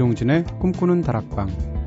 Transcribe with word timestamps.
이동진의 0.00 0.44
꿈꾸는 0.58 1.02
다락방 1.02 1.79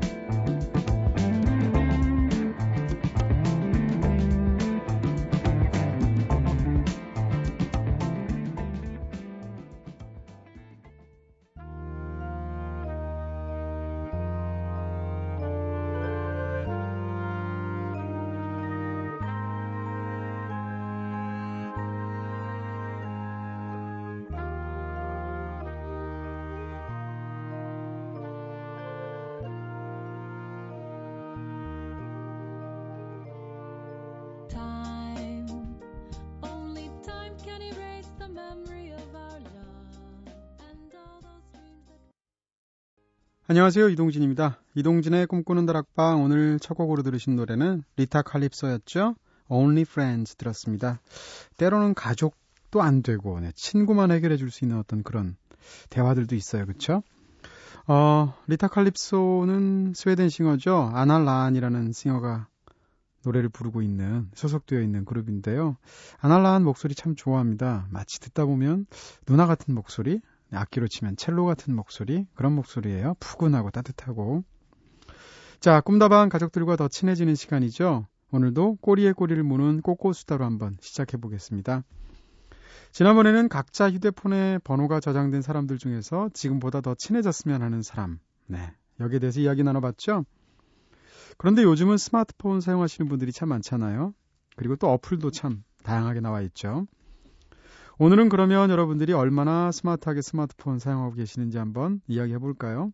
안녕하세요. 43.54 43.88
이동진입니다. 43.90 44.58
이동진의 44.74 45.28
꿈꾸는 45.28 45.64
다락방 45.64 46.24
오늘 46.24 46.58
첫 46.58 46.74
곡으로 46.74 47.04
들으신 47.04 47.36
노래는 47.36 47.84
리타 47.96 48.22
칼립소였죠. 48.22 49.14
Only 49.46 49.82
Friends 49.82 50.34
들었습니다. 50.34 51.00
때로는 51.56 51.94
가족도 51.94 52.82
안 52.82 53.04
되고 53.04 53.38
네, 53.38 53.52
친구만 53.54 54.10
해결해 54.10 54.38
줄 54.38 54.50
수 54.50 54.64
있는 54.64 54.78
어떤 54.78 55.04
그런 55.04 55.36
대화들도 55.88 56.34
있어요. 56.34 56.66
그렇죠? 56.66 57.04
어, 57.86 58.34
리타 58.48 58.66
칼립소는 58.66 59.92
스웨덴 59.94 60.30
싱어죠. 60.30 60.90
아날란이라는 60.92 61.92
싱어가 61.92 62.48
노래를 63.24 63.50
부르고 63.50 63.82
있는 63.82 64.30
소속되어 64.34 64.80
있는 64.80 65.04
그룹인데요. 65.04 65.76
아날란 66.18 66.64
목소리 66.64 66.96
참 66.96 67.14
좋아합니다. 67.14 67.86
마치 67.90 68.18
듣다 68.18 68.46
보면 68.46 68.86
누나 69.26 69.46
같은 69.46 69.76
목소리, 69.76 70.20
악기로 70.52 70.88
치면 70.88 71.16
첼로 71.16 71.44
같은 71.44 71.74
목소리, 71.74 72.26
그런 72.34 72.52
목소리예요. 72.52 73.14
푸근하고 73.20 73.70
따뜻하고. 73.70 74.44
자, 75.60 75.80
꿈다방 75.80 76.28
가족들과 76.28 76.76
더 76.76 76.88
친해지는 76.88 77.34
시간이죠. 77.34 78.06
오늘도 78.30 78.76
꼬리에 78.80 79.12
꼬리를 79.12 79.42
무는 79.42 79.80
꼬꼬수다로 79.80 80.44
한번 80.44 80.76
시작해 80.80 81.16
보겠습니다. 81.16 81.84
지난번에는 82.92 83.48
각자 83.48 83.90
휴대폰에 83.90 84.58
번호가 84.62 85.00
저장된 85.00 85.42
사람들 85.42 85.78
중에서 85.78 86.30
지금보다 86.32 86.80
더 86.80 86.94
친해졌으면 86.94 87.62
하는 87.62 87.82
사람. 87.82 88.18
네. 88.46 88.72
여기에 89.00 89.18
대해서 89.18 89.40
이야기 89.40 89.62
나눠봤죠? 89.64 90.24
그런데 91.38 91.62
요즘은 91.62 91.96
스마트폰 91.96 92.60
사용하시는 92.60 93.08
분들이 93.08 93.32
참 93.32 93.48
많잖아요. 93.48 94.14
그리고 94.56 94.76
또 94.76 94.90
어플도 94.92 95.32
참 95.32 95.64
다양하게 95.82 96.20
나와 96.20 96.40
있죠. 96.42 96.86
오늘은 97.98 98.28
그러면 98.28 98.70
여러분들이 98.70 99.12
얼마나 99.12 99.70
스마트하게 99.70 100.20
스마트폰 100.20 100.80
사용하고 100.80 101.14
계시는지 101.14 101.58
한번 101.58 102.00
이야기해 102.08 102.38
볼까요? 102.38 102.92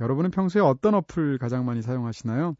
여러분은 0.00 0.30
평소에 0.30 0.62
어떤 0.62 0.94
어플 0.94 1.36
가장 1.36 1.66
많이 1.66 1.82
사용하시나요? 1.82 2.56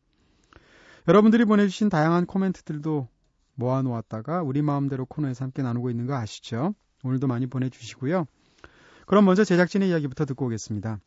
여러분들이 1.08 1.46
보내주신 1.46 1.88
다양한 1.88 2.26
코멘트들도 2.26 3.08
모아놓았다가 3.54 4.42
우리 4.42 4.60
마음대로 4.60 5.06
코너에서 5.06 5.44
함께 5.44 5.62
나누고 5.62 5.88
있는 5.88 6.06
거 6.06 6.14
아시죠? 6.14 6.74
오늘도 7.02 7.26
많이 7.26 7.46
보내주시고요. 7.46 8.26
그럼 9.06 9.24
먼저 9.24 9.42
제작진의 9.42 9.88
이야기부터 9.88 10.26
듣고 10.26 10.46
오겠습니다. 10.46 11.00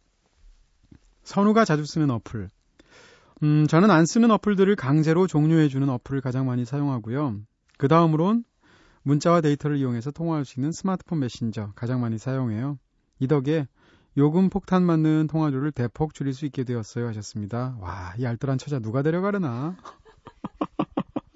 선우가 1.23 1.66
자주 1.66 1.85
쓰는 1.85 2.09
어플. 2.09 2.50
음, 3.44 3.67
저는 3.67 3.91
안 3.91 4.07
쓰는 4.07 4.31
어플들을 4.31 4.75
강제로 4.75 5.28
종료해주는 5.28 5.88
어플을 5.88 6.22
가장 6.22 6.47
많이 6.47 6.66
사용하고요. 6.66 7.41
그 7.78 7.88
다음으론 7.88 8.44
문자와 9.03 9.41
데이터를 9.41 9.77
이용해서 9.77 10.11
통화할 10.11 10.45
수 10.45 10.59
있는 10.59 10.71
스마트폰 10.71 11.19
메신저 11.19 11.71
가장 11.75 12.01
많이 12.01 12.17
사용해요. 12.17 12.79
이 13.19 13.27
덕에 13.27 13.67
요금 14.17 14.49
폭탄 14.49 14.83
맞는 14.83 15.27
통화료를 15.27 15.71
대폭 15.71 16.13
줄일 16.13 16.33
수 16.33 16.45
있게 16.45 16.63
되었어요 16.63 17.07
하셨습니다. 17.07 17.77
와, 17.79 18.13
이 18.17 18.25
알뜰한 18.25 18.57
처자 18.57 18.79
누가 18.79 19.01
데려가려나? 19.01 19.75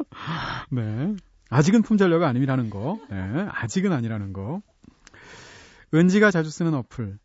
네. 0.71 1.15
아직은 1.49 1.81
품절료가 1.81 2.27
아니라는 2.27 2.69
거. 2.69 2.99
네. 3.09 3.47
아직은 3.49 3.91
아니라는 3.91 4.33
거. 4.33 4.61
은지가 5.93 6.31
자주 6.31 6.49
쓰는 6.49 6.73
어플. 6.73 7.17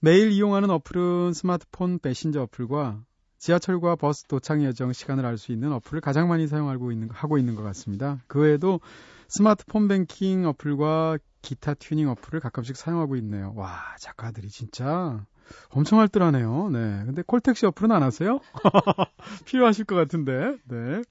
매일 0.00 0.30
이용하는 0.30 0.70
어플은 0.70 1.32
스마트폰 1.32 1.98
메신저 2.02 2.42
어플과 2.42 3.02
지하철과 3.38 3.96
버스 3.96 4.24
도착 4.24 4.62
예정 4.62 4.92
시간을 4.92 5.26
알 5.26 5.36
수 5.36 5.52
있는 5.52 5.72
어플을 5.72 6.00
가장 6.00 6.28
많이 6.28 6.46
사용하고 6.46 6.92
있는, 6.92 7.10
하고 7.10 7.38
있는 7.38 7.54
것 7.54 7.62
같습니다. 7.62 8.18
그 8.28 8.40
외에도 8.40 8.80
스마트폰 9.28 9.88
뱅킹 9.88 10.46
어플과 10.46 11.18
기타 11.42 11.74
튜닝 11.74 12.08
어플을 12.10 12.40
가끔씩 12.40 12.76
사용하고 12.76 13.16
있네요. 13.16 13.52
와, 13.56 13.94
작가들이 14.00 14.48
진짜 14.48 15.24
엄청 15.70 16.00
알뜰하네요. 16.00 16.70
네. 16.70 17.02
근데 17.06 17.22
콜택시 17.26 17.66
어플은 17.66 17.92
안 17.92 18.02
하세요? 18.02 18.40
필요하실 19.46 19.84
것 19.84 19.94
같은데. 19.94 20.56
네. 20.64 21.02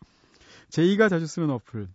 제이가 0.69 1.09
자주 1.09 1.27
쓰는 1.27 1.49
어플. 1.51 1.87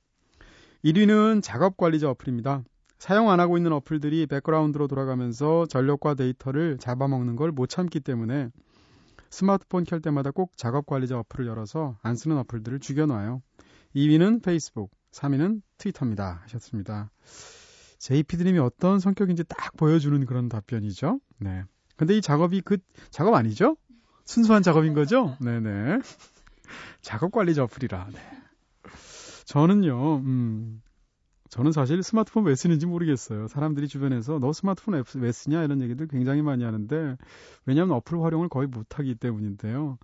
1위는 0.85 1.43
작업 1.43 1.77
관리자 1.77 2.09
어플입니다. 2.11 2.63
사용 2.99 3.31
안 3.31 3.41
하고 3.41 3.57
있는 3.57 3.73
어플들이 3.73 4.27
백그라운드로 4.27 4.87
돌아가면서 4.89 5.67
전력과 5.67 6.15
데이터를 6.15 6.79
잡아먹는 6.79 7.37
걸 7.37 7.51
못 7.53 7.67
참기 7.69 8.01
때문에 8.01 8.51
스마트폰 9.31 9.85
켤 9.85 10.01
때마다 10.01 10.31
꼭 10.31 10.57
작업 10.57 10.87
관리자 10.87 11.19
어플을 11.19 11.47
열어서 11.47 11.97
안 12.03 12.17
쓰는 12.17 12.39
어플들을 12.39 12.81
죽여놔요. 12.81 13.43
2위는 13.95 14.43
페이스북, 14.43 14.91
3위는 15.13 15.63
트위터입니다. 15.79 16.41
하셨습니다. 16.45 17.11
JPD님이 17.99 18.59
어떤 18.59 18.99
성격인지 18.99 19.45
딱 19.45 19.77
보여주는 19.77 20.25
그런 20.25 20.49
답변이죠. 20.49 21.21
네. 21.39 21.65
근데 21.97 22.17
이 22.17 22.23
작업이 22.23 22.63
그 22.63 22.79
작업 23.11 23.35
아니죠? 23.35 23.77
순수한 24.25 24.63
작업인 24.63 24.95
거죠? 24.95 25.37
네네. 25.41 25.99
작업 27.03 27.33
관리자 27.33 27.65
어플이라. 27.65 28.09
네. 28.13 28.21
저는요, 29.45 30.19
음, 30.19 30.81
저는 31.51 31.73
사실 31.73 32.03
스마트폰 32.03 32.45
왜 32.45 32.55
쓰는지 32.55 32.87
모르겠어요. 32.87 33.49
사람들이 33.49 33.89
주변에서 33.89 34.39
너 34.39 34.53
스마트폰 34.53 35.03
왜 35.17 35.33
쓰냐 35.33 35.65
이런 35.65 35.83
얘기들 35.83 36.07
굉장히 36.07 36.43
많이 36.43 36.63
하는데 36.63 37.17
왜냐하면 37.67 37.97
어플 37.97 38.23
활용을 38.23 38.49
거의 38.49 38.69
못하기 38.69 39.17
때문인데요. 39.17 39.99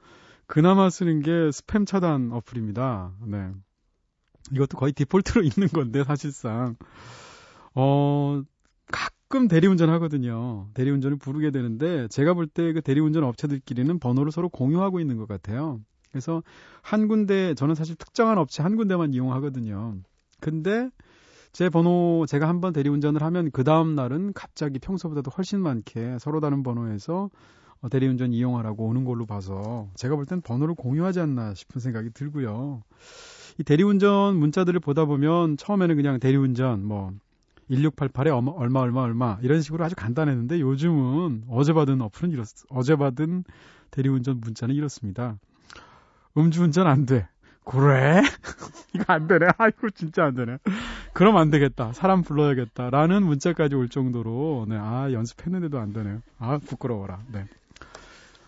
그나마 0.49 0.91
쓰는 0.91 1.21
게 1.21 1.31
스팸 1.31 1.87
차단 1.87 2.33
어플입니다. 2.33 3.13
네. 3.27 3.53
이것도 4.53 4.79
거의 4.79 4.93
디폴트로 4.93 5.43
있는 5.45 5.69
건데 5.69 6.05
사실상 6.05 6.77
어 7.75 8.43
가끔 8.91 9.49
대리운전 9.49 9.91
하거든요. 9.91 10.69
대리운전을 10.75 11.19
부르게 11.19 11.51
되는데 11.51 12.09
제가 12.09 12.35
볼 12.35 12.47
때 12.49 12.73
그 12.73 12.81
대리운전 12.83 13.25
업체들끼리는 13.25 13.99
번호를 13.99 14.33
서로 14.33 14.49
공유하고 14.49 15.01
있는 15.01 15.17
것 15.17 15.27
같아요. 15.29 15.81
그래서 16.11 16.43
한 16.83 17.09
군데 17.09 17.55
저는 17.55 17.75
사실 17.75 17.97
특정한 17.97 18.39
업체 18.39 18.63
한 18.63 18.77
군데만 18.77 19.13
이용하거든요. 19.13 19.97
근데 20.41 20.89
제 21.53 21.69
번호 21.71 22.25
제가 22.29 22.49
한번 22.49 22.73
대리운전을 22.73 23.23
하면 23.23 23.51
그 23.51 23.65
다음 23.65 23.95
날은 23.95 24.33
갑자기 24.35 24.79
평소보다도 24.79 25.31
훨씬 25.37 25.61
많게 25.61 26.19
서로 26.21 26.41
다른 26.41 26.63
번호에서 26.63 27.31
어, 27.83 27.89
대리운전 27.89 28.33
이용하라고 28.33 28.87
오는 28.87 29.05
걸로 29.05 29.27
봐서 29.27 29.89
제가 29.97 30.17
볼 30.17 30.27
땐 30.27 30.41
번호를 30.41 30.75
공유하지 30.75 31.21
않나 31.21 31.55
싶은 31.55 31.81
생각이 31.81 32.11
들고요. 32.15 32.83
이 33.59 33.65
대리운전 33.65 34.37
문자들을 34.37 34.81
보다 34.81 35.05
보면 35.05 35.57
처음에는 35.57 35.97
그냥 35.97 36.21
대리운전 36.21 36.85
뭐 36.85 37.13
1688에 37.71 38.57
얼마 38.57 38.81
얼마 38.81 39.01
얼마 39.01 39.39
이런 39.43 39.61
식으로 39.61 39.85
아주 39.85 39.95
간단했는데 39.97 40.61
요즘은 40.61 41.45
어제 41.49 41.73
받은 41.73 42.01
어플은 42.01 42.33
이렇 42.33 42.45
어제 42.69 42.97
받은 42.97 43.45
대리운전 43.91 44.41
문자는 44.41 44.75
이렇습니다. 44.75 45.39
음주운전 46.37 46.87
안 46.87 47.07
돼. 47.07 47.29
그래? 47.65 48.23
이거 48.95 49.13
안 49.13 49.27
되네. 49.27 49.47
아이고 49.59 49.91
진짜 49.91 50.25
안 50.25 50.35
되네. 50.35 50.59
그럼 51.13 51.37
안 51.37 51.51
되겠다. 51.51 51.93
사람 51.93 52.23
불러야겠다. 52.23 52.91
라는 52.91 53.25
문자까지 53.25 53.75
올 53.75 53.89
정도로 53.89 54.67
네, 54.69 54.77
아 54.79 55.11
연습했는데도 55.13 55.79
안 55.79 55.93
되네요. 55.93 56.21
아 56.39 56.59
부끄러워라. 56.59 57.21
네. 57.33 57.47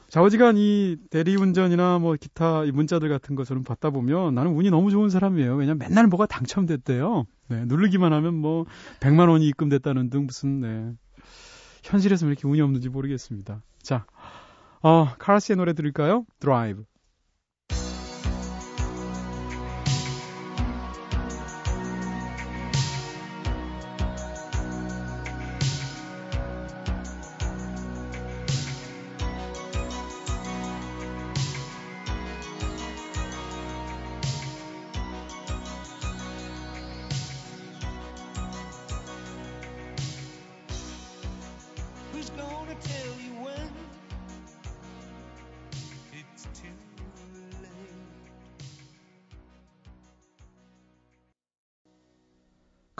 좌우지간 0.08 0.56
이 0.56 0.96
대리운전이나 1.10 1.99
뭐 1.99 2.16
기타 2.19 2.64
이 2.64 2.72
문자들 2.72 3.08
같은 3.10 3.34
거 3.34 3.44
저는 3.44 3.62
받다 3.62 3.90
보면 3.90 4.34
나는 4.34 4.52
운이 4.52 4.70
너무 4.70 4.90
좋은 4.90 5.10
사람이에요. 5.10 5.55
왜냐면 5.55 5.78
맨날 5.78 6.06
뭐가 6.06 6.26
당첨됐대요. 6.26 7.26
네, 7.49 7.64
누르기만 7.66 8.12
하면 8.14 8.34
뭐 8.34 8.64
100만 9.00 9.28
원이 9.28 9.46
입금됐다는 9.49 10.08
등 10.08 10.26
무슨 10.26 10.60
네. 10.60 10.93
현실에서 11.82 12.26
왜 12.26 12.32
이렇게 12.32 12.49
운이 12.49 12.60
없는지 12.60 12.88
모르겠습니다. 12.88 13.62
자, 13.82 14.06
어, 14.82 15.08
카라스의 15.19 15.56
노래 15.56 15.75
들을까요? 15.75 16.25
드라이브. 16.40 16.84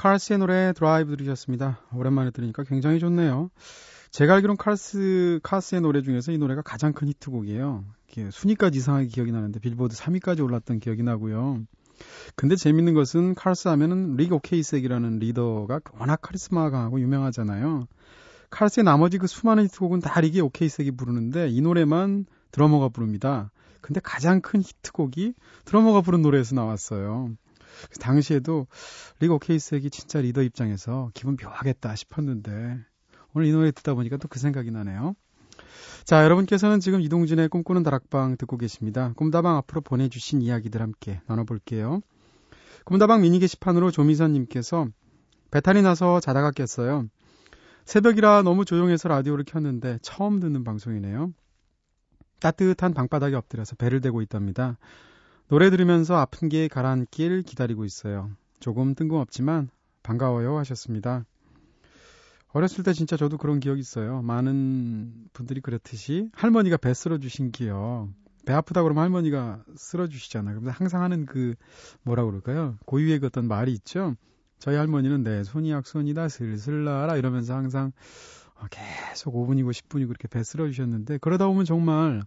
카스의 0.09 0.39
노래 0.39 0.73
드라이브 0.73 1.19
들으셨습니다. 1.19 1.81
오랜만에 1.95 2.31
들으니까 2.31 2.65
굉장히 2.65 2.99
좋네요. 2.99 3.51
제가 4.11 4.37
알기로는 4.37 4.57
카스, 4.57 5.39
카스의 5.43 5.83
노래 5.83 6.01
중에서 6.01 6.33
이 6.33 6.39
노래가 6.39 6.63
가장 6.63 6.95
큰 6.95 7.09
히트곡이에요. 7.09 7.85
순위까지 8.31 8.79
이상하게 8.79 9.09
기억이 9.09 9.33
나는데 9.33 9.61
빌보드 9.61 9.95
3위까지 9.95 10.43
올랐던 10.43 10.81
기억이 10.81 11.03
나고요. 11.03 11.61
근데 12.37 12.57
재밌는 12.57 12.95
것은 12.95 13.35
카스 13.35 13.69
하면은 13.69 14.17
릭 14.17 14.37
오케이섹이라는 14.37 15.19
리더가 15.19 15.81
워낙 15.99 16.21
카리스마가 16.23 16.71
강하고 16.71 17.01
유명하잖아요. 17.03 17.87
카스의 18.49 18.85
나머지 18.85 19.19
그 19.19 19.27
수많은 19.27 19.65
히트곡은 19.65 20.01
다 20.01 20.23
릭 20.23 20.41
오케이섹이 20.41 20.93
부르는데 20.93 21.49
이 21.51 21.61
노래만 21.61 22.25
드러머가 22.51 22.89
부릅니다. 22.89 23.51
근데 23.83 24.01
가장 24.03 24.41
큰 24.41 24.63
히트곡이 24.63 25.35
드러머가 25.67 26.01
부른 26.01 26.23
노래에서 26.23 26.55
나왔어요. 26.55 27.29
당시에도 28.01 28.67
리그 29.21 29.35
오케이색이 29.35 29.91
진짜 29.91 30.21
리더 30.21 30.43
입장에서 30.43 31.11
기분 31.15 31.37
묘하겠다 31.41 31.95
싶었는데 31.95 32.79
오늘 33.35 33.47
이 33.47 33.53
노래 33.53 33.71
듣다 33.71 33.95
보니까 33.95 34.17
또 34.17 34.29
그 34.29 34.39
생각이 34.39 34.71
나네요. 34.71 35.15
자, 36.05 36.25
여러분께서는 36.25 36.81
지금 36.81 37.01
이동진의 37.01 37.49
꿈꾸는 37.49 37.83
다락방 37.83 38.37
듣고 38.39 38.57
계십니다. 38.57 39.13
꿈다방 39.17 39.57
앞으로 39.57 39.81
보내주신 39.83 40.41
이야기들 40.41 40.81
함께 40.81 41.21
나눠볼게요. 41.27 42.01
꿈다방 42.85 43.21
미니 43.21 43.39
게시판으로 43.39 43.91
조미선님께서 43.91 44.89
배탈이 45.51 45.83
나서 45.83 46.21
자다가 46.21 46.51
깼어요. 46.51 47.09
새벽이라 47.85 48.43
너무 48.43 48.65
조용해서 48.65 49.09
라디오를 49.09 49.45
켰는데 49.45 49.99
처음 50.03 50.41
듣는 50.41 50.65
방송이네요. 50.65 51.33
따뜻한 52.41 52.95
방바닥에 52.95 53.35
엎드려서 53.35 53.77
배를 53.77 54.01
대고 54.01 54.23
있답니다. 54.23 54.79
노래 55.49 55.71
들으면서 55.71 56.15
아픈 56.15 56.51
게 56.51 56.69
가라앉길 56.69 57.43
기다리고 57.43 57.87
있어요. 57.87 58.31
조금 58.61 58.95
뜬금없지만 58.95 59.71
반가워요 60.03 60.59
하셨습니다. 60.59 61.25
어렸을 62.49 62.85
때 62.85 62.93
진짜 62.93 63.17
저도 63.17 63.39
그런 63.39 63.59
기억이 63.59 63.81
있어요. 63.81 64.21
많은 64.21 65.31
분들이 65.33 65.63
그렇듯이 65.63 66.29
할머니가 66.35 66.77
배 66.77 66.93
쓸어주신 66.93 67.53
기억. 67.53 68.09
배 68.45 68.53
아프다 68.53 68.83
그러면 68.83 69.05
할머니가 69.05 69.65
쓸어주시잖아요. 69.75 70.61
그래서 70.61 70.77
항상 70.79 71.03
하는 71.03 71.25
그 71.25 71.55
뭐라 72.03 72.27
그럴까요? 72.27 72.77
고유의 72.85 73.21
그 73.21 73.27
어떤 73.27 73.49
말이 73.49 73.73
있죠. 73.73 74.17
저희 74.59 74.77
할머니는 74.77 75.23
내 75.23 75.45
손이 75.45 75.71
약손이다 75.71 76.29
슬슬 76.29 76.85
나라 76.85 77.17
이러면서 77.17 77.55
항상 77.55 77.93
어, 78.55 78.67
계속 78.71 79.35
5분이고 79.35 79.71
10분이고 79.71 80.09
그렇게 80.09 80.29
배 80.29 80.43
쓸어주셨는데 80.43 81.19
그러다 81.19 81.47
보면 81.47 81.65
정말 81.65 82.23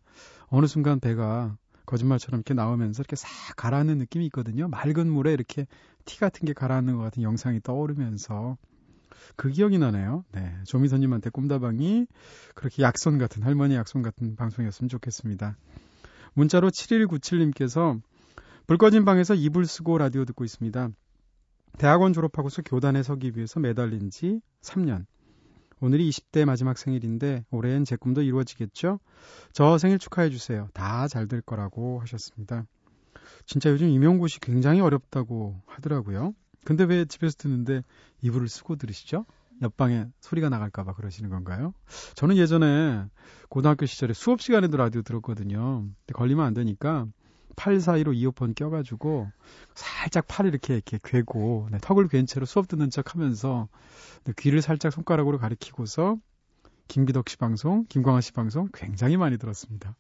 어느 0.47 0.65
순간 0.65 0.99
배가 0.99 1.57
거짓말처럼 1.85 2.39
이렇게 2.39 2.53
나오면서 2.53 3.01
이렇게 3.01 3.15
싹 3.15 3.29
가라앉는 3.55 3.97
느낌이 3.97 4.25
있거든요. 4.27 4.67
맑은 4.67 5.09
물에 5.09 5.33
이렇게 5.33 5.67
티 6.05 6.19
같은 6.19 6.45
게 6.45 6.53
가라앉는 6.53 6.97
것 6.97 7.03
같은 7.03 7.23
영상이 7.23 7.61
떠오르면서 7.61 8.57
그 9.35 9.49
기억이 9.49 9.77
나네요. 9.77 10.23
네. 10.31 10.55
조미선님한테 10.65 11.29
꿈다방이 11.29 12.07
그렇게 12.55 12.83
약손 12.83 13.17
같은, 13.17 13.43
할머니 13.43 13.75
약손 13.75 14.01
같은 14.01 14.35
방송이었으면 14.35 14.89
좋겠습니다. 14.89 15.57
문자로 16.33 16.69
7197님께서 16.69 18.01
불 18.67 18.77
꺼진 18.77 19.05
방에서 19.05 19.35
이불 19.35 19.65
쓰고 19.65 19.97
라디오 19.97 20.25
듣고 20.25 20.43
있습니다. 20.43 20.89
대학원 21.77 22.13
졸업하고서 22.13 22.63
교단에 22.63 23.03
서기 23.03 23.31
위해서 23.35 23.59
매달린 23.59 24.09
지 24.09 24.41
3년. 24.61 25.05
오늘이 25.81 26.09
20대 26.09 26.45
마지막 26.45 26.77
생일인데 26.77 27.43
올해엔 27.49 27.85
제 27.85 27.95
꿈도 27.95 28.21
이루어지겠죠? 28.21 28.99
저 29.51 29.77
생일 29.77 29.97
축하해 29.97 30.29
주세요. 30.29 30.67
다 30.73 31.07
잘 31.07 31.27
될 31.27 31.41
거라고 31.41 31.99
하셨습니다. 32.01 32.65
진짜 33.45 33.69
요즘 33.71 33.87
임용고시 33.89 34.39
굉장히 34.39 34.79
어렵다고 34.79 35.59
하더라고요. 35.65 36.33
근데 36.65 36.83
왜 36.83 37.05
집에서 37.05 37.35
듣는데 37.37 37.81
이불을 38.21 38.47
쓰고 38.47 38.75
들으시죠? 38.75 39.25
옆방에 39.63 40.05
소리가 40.21 40.49
나갈까봐 40.49 40.93
그러시는 40.93 41.29
건가요? 41.29 41.73
저는 42.15 42.37
예전에 42.37 43.05
고등학교 43.49 43.85
시절에 43.85 44.13
수업 44.13 44.41
시간에도 44.41 44.77
라디오 44.77 45.01
들었거든요. 45.01 45.81
근데 45.81 46.13
걸리면 46.13 46.45
안 46.45 46.53
되니까 46.53 47.07
팔 47.55 47.79
사이로 47.79 48.13
이어폰 48.13 48.53
껴가지고 48.53 49.31
살짝 49.75 50.27
팔을 50.27 50.51
이렇게 50.51 50.75
이렇게 50.75 50.99
괴고 51.03 51.67
네, 51.71 51.77
턱을 51.81 52.07
괜 52.07 52.25
채로 52.25 52.45
수업 52.45 52.67
듣는 52.67 52.89
척 52.89 53.13
하면서 53.13 53.67
네, 54.23 54.33
귀를 54.37 54.61
살짝 54.61 54.91
손가락으로 54.91 55.37
가리키고서 55.37 56.17
김기덕 56.87 57.29
씨 57.29 57.37
방송, 57.37 57.85
김광환 57.87 58.21
씨 58.21 58.33
방송 58.33 58.67
굉장히 58.73 59.17
많이 59.17 59.37
들었습니다. 59.37 59.95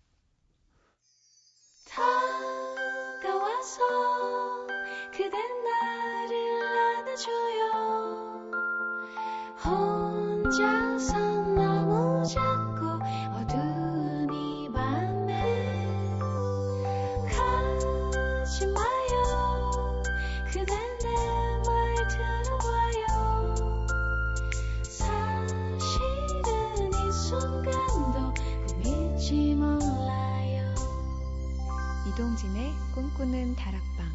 이동진의 32.11 32.73
꿈꾸는 32.93 33.55
다락방 33.55 34.05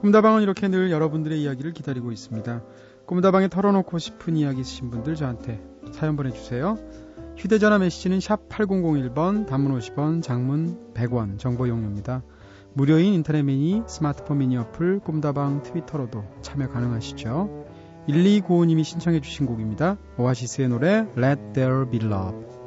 꿈다방은 0.00 0.42
이렇게 0.42 0.68
늘 0.68 0.90
여러분들의 0.90 1.42
이야기를 1.42 1.72
기다리고 1.74 2.12
있습니다. 2.12 2.62
꿈다방에 3.04 3.48
털어놓고 3.48 3.98
싶은 3.98 4.36
이야기 4.36 4.62
있으신 4.62 4.90
분들 4.90 5.16
저한테 5.16 5.62
사연 5.92 6.16
보내주세요. 6.16 6.78
휴대전화 7.36 7.78
메시지는 7.78 8.20
샵 8.20 8.48
8001번, 8.48 9.46
단문 9.46 9.78
50원, 9.78 10.22
장문 10.22 10.94
100원, 10.94 11.38
정보 11.38 11.68
용료입니다. 11.68 12.22
무료인 12.72 13.12
인터넷 13.12 13.42
미니, 13.42 13.82
스마트폰 13.86 14.38
미니 14.38 14.56
어플, 14.56 15.00
꿈다방 15.00 15.62
트위터로도 15.62 16.24
참여 16.40 16.68
가능하시죠. 16.68 17.67
1295님이 18.08 18.84
신청해 18.84 19.20
주신 19.20 19.46
곡입니다. 19.46 19.98
오아시스의 20.16 20.68
노래 20.68 21.06
Let 21.16 21.40
There 21.52 21.90
Be 21.90 22.00
Love 22.02 22.58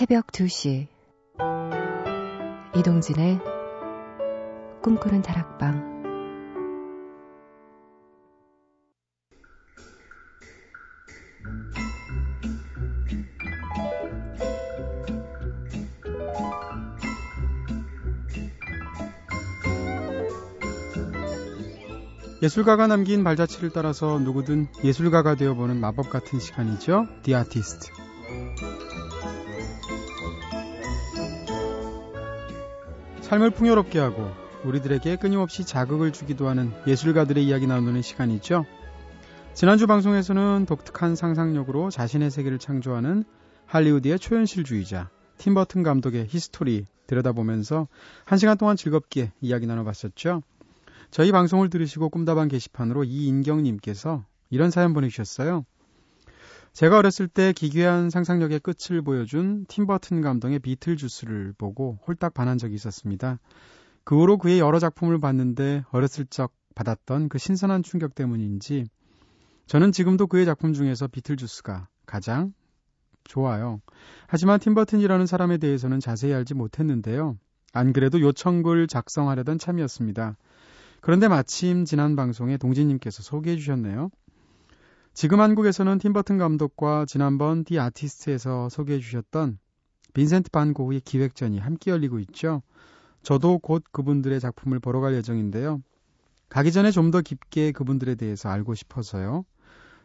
새벽 0.00 0.28
2시. 0.28 0.86
이동진의 2.74 3.38
꿈꾸는 4.82 5.20
다락방 5.20 5.99
예술가가 22.42 22.86
남긴 22.86 23.22
발자취를 23.22 23.68
따라서 23.68 24.18
누구든 24.18 24.68
예술가가 24.82 25.34
되어보는 25.34 25.78
마법 25.78 26.08
같은 26.08 26.40
시간이죠. 26.40 27.06
The 27.22 27.36
Artist. 27.36 27.90
삶을 33.20 33.50
풍요롭게 33.50 33.98
하고 33.98 34.30
우리들에게 34.64 35.16
끊임없이 35.16 35.64
자극을 35.64 36.12
주기도 36.12 36.48
하는 36.48 36.72
예술가들의 36.86 37.44
이야기 37.44 37.66
나누는 37.66 38.00
시간이죠. 38.00 38.64
지난주 39.52 39.86
방송에서는 39.86 40.64
독특한 40.66 41.16
상상력으로 41.16 41.90
자신의 41.90 42.30
세계를 42.30 42.58
창조하는 42.58 43.24
할리우드의 43.66 44.18
초현실주의자 44.18 45.10
팀버튼 45.36 45.82
감독의 45.82 46.26
history 46.28 46.86
들여다보면서 47.06 47.88
한 48.24 48.38
시간 48.38 48.56
동안 48.56 48.76
즐겁게 48.76 49.32
이야기 49.40 49.66
나눠봤었죠. 49.66 50.42
저희 51.10 51.32
방송을 51.32 51.70
들으시고 51.70 52.08
꿈다방 52.08 52.48
게시판으로 52.48 53.04
이인경님께서 53.04 54.24
이런 54.48 54.70
사연 54.70 54.92
보내주셨어요. 54.92 55.64
제가 56.72 56.98
어렸을 56.98 57.26
때 57.26 57.52
기괴한 57.52 58.10
상상력의 58.10 58.60
끝을 58.60 59.02
보여준 59.02 59.66
팀버튼 59.66 60.20
감독의 60.20 60.60
비틀주스를 60.60 61.54
보고 61.58 61.98
홀딱 62.06 62.32
반한 62.32 62.58
적이 62.58 62.76
있었습니다. 62.76 63.40
그 64.04 64.16
후로 64.16 64.38
그의 64.38 64.60
여러 64.60 64.78
작품을 64.78 65.18
봤는데 65.18 65.84
어렸을 65.90 66.26
적 66.26 66.52
받았던 66.76 67.28
그 67.28 67.38
신선한 67.38 67.82
충격 67.82 68.14
때문인지 68.14 68.86
저는 69.66 69.90
지금도 69.92 70.28
그의 70.28 70.46
작품 70.46 70.72
중에서 70.72 71.08
비틀주스가 71.08 71.88
가장 72.06 72.52
좋아요. 73.24 73.80
하지만 74.28 74.60
팀버튼이라는 74.60 75.26
사람에 75.26 75.58
대해서는 75.58 75.98
자세히 75.98 76.32
알지 76.32 76.54
못했는데요. 76.54 77.36
안 77.72 77.92
그래도 77.92 78.20
요청글 78.20 78.86
작성하려던 78.86 79.58
참이었습니다. 79.58 80.36
그런데 81.00 81.28
마침 81.28 81.84
지난 81.84 82.16
방송에 82.16 82.56
동진님께서 82.56 83.22
소개해 83.22 83.56
주셨네요. 83.56 84.10
지금 85.14 85.40
한국에서는 85.40 85.98
팀버튼 85.98 86.38
감독과 86.38 87.04
지난번 87.06 87.64
디 87.64 87.78
아티스트에서 87.78 88.68
소개해 88.68 89.00
주셨던 89.00 89.58
빈센트 90.14 90.50
반 90.50 90.72
고흐의 90.74 91.00
기획전이 91.00 91.58
함께 91.58 91.90
열리고 91.90 92.18
있죠. 92.20 92.62
저도 93.22 93.58
곧 93.58 93.84
그분들의 93.92 94.38
작품을 94.40 94.78
보러 94.80 95.00
갈 95.00 95.14
예정인데요. 95.14 95.82
가기 96.48 96.72
전에 96.72 96.90
좀 96.90 97.10
더 97.10 97.20
깊게 97.20 97.72
그분들에 97.72 98.14
대해서 98.14 98.48
알고 98.48 98.74
싶어서요. 98.74 99.44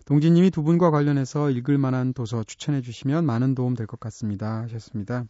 동진님이 0.06 0.52
두 0.52 0.64
분과 0.64 0.92
관련해서 0.92 1.50
읽을 1.50 1.78
만한 1.78 2.14
도서 2.14 2.44
추천해 2.44 2.82
주시면 2.82 3.26
많은 3.26 3.56
도움 3.56 3.74
될 3.76 3.88
것 3.88 4.00
같습니다. 4.00 4.62
하셨습니다. 4.64 5.26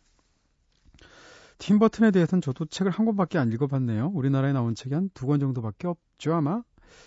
팀버튼에 1.57 2.11
대해서는 2.11 2.41
저도 2.41 2.65
책을 2.65 2.91
한 2.91 3.05
권밖에 3.05 3.37
안 3.37 3.51
읽어봤네요. 3.51 4.11
우리나라에 4.13 4.53
나온 4.53 4.75
책이 4.75 4.93
한 4.93 5.09
두 5.13 5.25
권 5.27 5.39
정도밖에 5.39 5.87
없죠, 5.87 6.33
아마? 6.33 6.63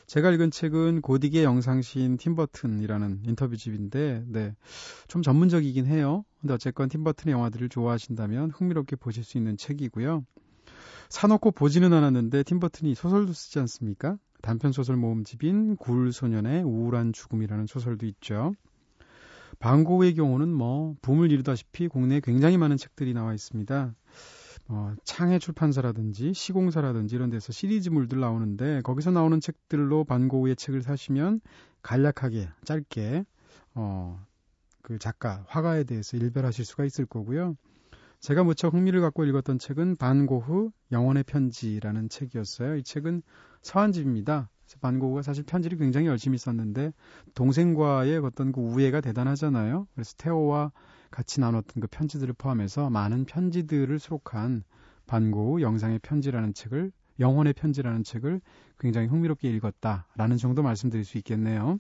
제가 0.07 0.31
읽은 0.33 0.51
책은 0.51 1.03
고딕의 1.03 1.43
영상시인 1.45 2.17
팀버튼이라는 2.17 3.23
인터뷰집인데, 3.25 4.25
네. 4.27 4.55
좀 5.07 5.23
전문적이긴 5.23 5.87
해요. 5.87 6.25
근데 6.41 6.55
어쨌건 6.55 6.89
팀버튼의 6.89 7.33
영화들을 7.33 7.69
좋아하신다면 7.69 8.51
흥미롭게 8.51 8.97
보실 8.97 9.25
수 9.25 9.39
있는 9.39 9.57
책이고요. 9.57 10.25
사놓고 11.09 11.53
보지는 11.53 11.93
않았는데 11.95 12.43
팀버튼이 12.43 12.95
소설도 12.95 13.33
쓰지 13.33 13.59
않습니까? 13.61 14.19
단편 14.43 14.73
소설 14.73 14.97
모음집인 14.97 15.77
굴 15.77 16.13
소년의 16.13 16.63
우울한 16.65 17.13
죽음이라는 17.13 17.67
소설도 17.67 18.05
있죠. 18.07 18.53
방고의 19.59 20.15
경우는 20.15 20.53
뭐 20.53 20.95
붐을 21.03 21.33
이루다시피 21.33 21.89
국내에 21.89 22.21
굉장히 22.21 22.59
많은 22.59 22.77
책들이 22.77 23.15
나와 23.15 23.35
있습니다. 23.35 23.95
어, 24.69 24.95
창해 25.03 25.39
출판사라든지 25.39 26.35
시공사라든지 26.35 27.17
이런 27.17 27.31
데서 27.31 27.53
시리즈물들 27.53 28.21
나오는데 28.21 28.83
거기서 28.83 29.11
나오는 29.11 29.41
책들로 29.41 30.05
반고우의 30.05 30.57
책을 30.57 30.83
사시면 30.83 31.41
간략하게 31.83 32.49
짧게 32.65 33.25
어, 33.75 34.25
그 34.83 34.99
작가 34.99 35.45
화가에 35.49 35.85
대해서 35.85 36.17
일별하실 36.17 36.65
수가 36.65 36.85
있을 36.85 37.07
거고요. 37.07 37.57
제가 38.21 38.45
무척 38.45 38.75
흥미를 38.75 39.01
갖고 39.01 39.25
읽었던 39.25 39.59
책은 39.59 39.97
반고흐 39.97 40.71
영혼의 40.93 41.25
편지라는 41.25 42.09
책이었어요. 42.09 42.77
이 42.77 42.83
책은 42.83 43.23
서한집입니다. 43.63 44.51
반고흐가 44.81 45.23
사실 45.23 45.45
편지를 45.45 45.79
굉장히 45.79 46.09
열심히 46.09 46.37
썼는데 46.37 46.93
동생과의 47.35 48.19
어떤 48.19 48.53
그 48.53 48.61
우애가 48.61 49.01
대단하잖아요. 49.01 49.87
그래서 49.95 50.15
테오와 50.19 50.73
같이 51.11 51.41
나눴던 51.41 51.81
그 51.81 51.87
편지들을 51.91 52.35
포함해서 52.35 52.91
많은 52.91 53.25
편지들을 53.25 53.99
수록한 53.99 54.63
반고흐 55.07 55.63
영상의 55.63 55.99
편지라는 56.01 56.55
책을 56.55 56.93
영혼의 57.21 57.55
편지라는 57.55 58.05
책을 58.05 58.41
굉장히 58.79 59.09
흥미롭게 59.09 59.51
읽었다라는 59.51 60.37
정도 60.37 60.63
말씀드릴 60.63 61.05
수 61.05 61.19
있겠네요. 61.19 61.79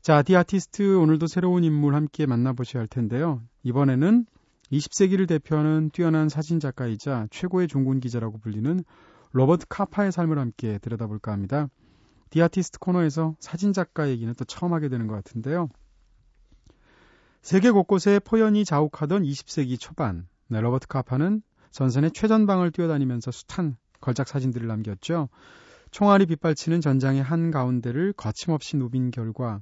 자, 0.00 0.22
The 0.22 0.36
Artist 0.36 0.96
오늘도 0.96 1.26
새로운 1.26 1.64
인물 1.64 1.94
함께 1.94 2.24
만나보셔야 2.24 2.80
할 2.80 2.86
텐데요. 2.86 3.42
이번에는 3.64 4.26
20세기를 4.72 5.28
대표하는 5.28 5.90
뛰어난 5.92 6.28
사진 6.28 6.60
작가이자 6.60 7.26
최고의 7.30 7.68
종군 7.68 8.00
기자라고 8.00 8.38
불리는 8.38 8.84
로버트 9.32 9.66
카파의 9.68 10.12
삶을 10.12 10.38
함께 10.38 10.78
들여다볼까 10.78 11.32
합니다. 11.32 11.68
The 12.30 12.42
Artist 12.42 12.78
코너에서 12.78 13.36
사진 13.40 13.72
작가 13.72 14.08
얘기는 14.08 14.32
또 14.34 14.44
처음 14.44 14.72
하게 14.72 14.88
되는 14.88 15.06
것 15.06 15.14
같은데요. 15.14 15.68
세계 17.42 17.70
곳곳에 17.70 18.18
포연이 18.18 18.64
자욱하던 18.64 19.22
20세기 19.22 19.78
초반, 19.78 20.26
네, 20.48 20.60
로버트 20.60 20.86
카파는 20.88 21.42
전선의 21.70 22.10
최전방을 22.12 22.72
뛰어다니면서 22.72 23.30
숱한 23.30 23.76
걸작 24.00 24.28
사진들을 24.28 24.66
남겼죠. 24.66 25.28
총알이 25.90 26.26
빗발치는 26.26 26.80
전장의 26.80 27.22
한 27.22 27.50
가운데를 27.50 28.12
거침없이 28.12 28.76
누빈 28.76 29.10
결과 29.10 29.60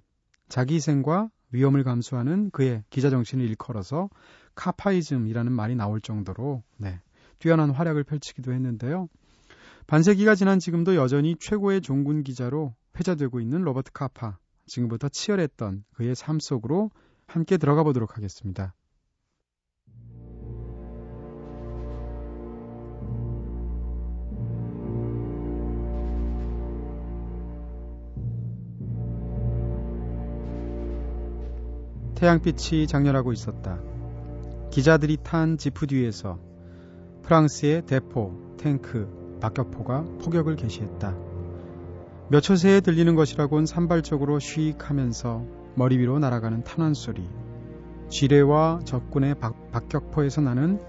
자기 0.49 0.75
희생과 0.75 1.29
위험을 1.53 1.85
감수하는 1.85 2.51
그의 2.51 2.83
기자 2.91 3.11
정신을 3.11 3.45
일컬어서 3.45 4.09
카파이즘이라는 4.55 5.53
말이 5.53 5.77
나올 5.77 6.01
정도로 6.01 6.63
네, 6.79 7.01
뛰어난 7.39 7.71
활약을 7.71 8.05
펼치기도 8.05 8.53
했는데요. 8.53 9.09
반세기가 9.87 10.35
지난 10.35 10.59
지금도 10.59 10.97
여전히 10.97 11.37
최고의 11.39 11.81
종군 11.81 12.25
기자로 12.25 12.75
회자되고 12.99 13.41
있는 13.41 13.63
로버트 13.63 13.93
카파. 13.93 14.39
지금부터 14.67 15.09
치열했던 15.09 15.85
그의 15.95 16.17
삶 16.17 16.41
속으로 16.41 16.91
함께 17.27 17.57
들어가 17.57 17.83
보도록 17.83 18.17
하겠습니다. 18.17 18.75
태양빛이 32.15 32.87
장렬하고 32.87 33.33
있었다. 33.33 33.79
기자들이 34.71 35.19
탄 35.23 35.59
지프 35.59 35.87
뒤에서 35.87 36.39
프랑스의 37.23 37.83
대포, 37.87 38.57
탱크, 38.57 39.39
박격포가 39.41 40.03
포격을 40.23 40.57
개시했다. 40.57 41.15
몇 42.31 42.41
초 42.41 42.57
새에 42.57 42.81
들리는 42.81 43.15
것이라곤 43.15 43.67
산발적으로 43.67 44.39
쉬익 44.39 44.89
하면서 44.91 45.45
머리 45.77 45.99
위로 45.99 46.19
날아가는 46.19 46.65
탄환 46.65 46.95
소리, 46.95 47.29
지뢰와 48.09 48.81
적군의 48.85 49.35
박, 49.35 49.71
박격포에서 49.73 50.41
나는 50.41 50.81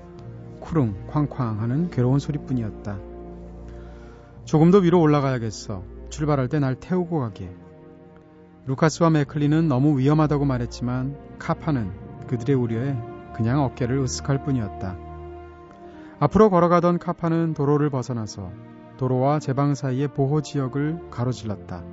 쿠릉, 0.61 1.07
쾅쾅 1.07 1.59
하는 1.59 1.89
괴로운 1.89 2.19
소리뿐이었다. 2.19 2.97
조금 4.45 4.71
더 4.71 4.77
위로 4.77 5.01
올라가야겠어. 5.01 5.83
출발할 6.09 6.47
때 6.47 6.59
날 6.59 6.75
태우고 6.75 7.19
가게. 7.19 7.53
루카스와 8.65 9.09
맥클리는 9.09 9.67
너무 9.67 9.99
위험하다고 9.99 10.45
말했지만 10.45 11.17
카파는 11.37 11.91
그들의 12.27 12.55
우려에 12.55 12.95
그냥 13.35 13.63
어깨를 13.63 14.01
으쓱할 14.03 14.45
뿐이었다. 14.45 14.97
앞으로 16.19 16.49
걸어가던 16.49 16.97
카파는 16.99 17.53
도로를 17.53 17.89
벗어나서 17.89 18.51
도로와 18.97 19.39
제방 19.39 19.75
사이의 19.75 20.07
보호 20.07 20.41
지역을 20.41 21.09
가로질렀다. 21.11 21.83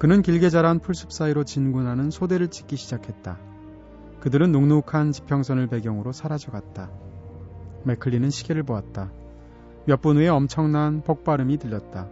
그는 0.00 0.22
길게 0.22 0.48
자란 0.48 0.78
풀숲 0.78 1.12
사이로 1.12 1.44
진군하는 1.44 2.10
소대를 2.10 2.48
찍기 2.48 2.76
시작했다. 2.76 3.38
그들은 4.20 4.50
눅눅한 4.50 5.12
지평선을 5.12 5.66
배경으로 5.66 6.12
사라져갔다. 6.12 6.90
맥클리는 7.84 8.30
시계를 8.30 8.62
보았다. 8.62 9.12
몇 9.84 10.00
분 10.00 10.16
후에 10.16 10.28
엄청난 10.28 11.02
폭발음이 11.02 11.58
들렸다. 11.58 12.08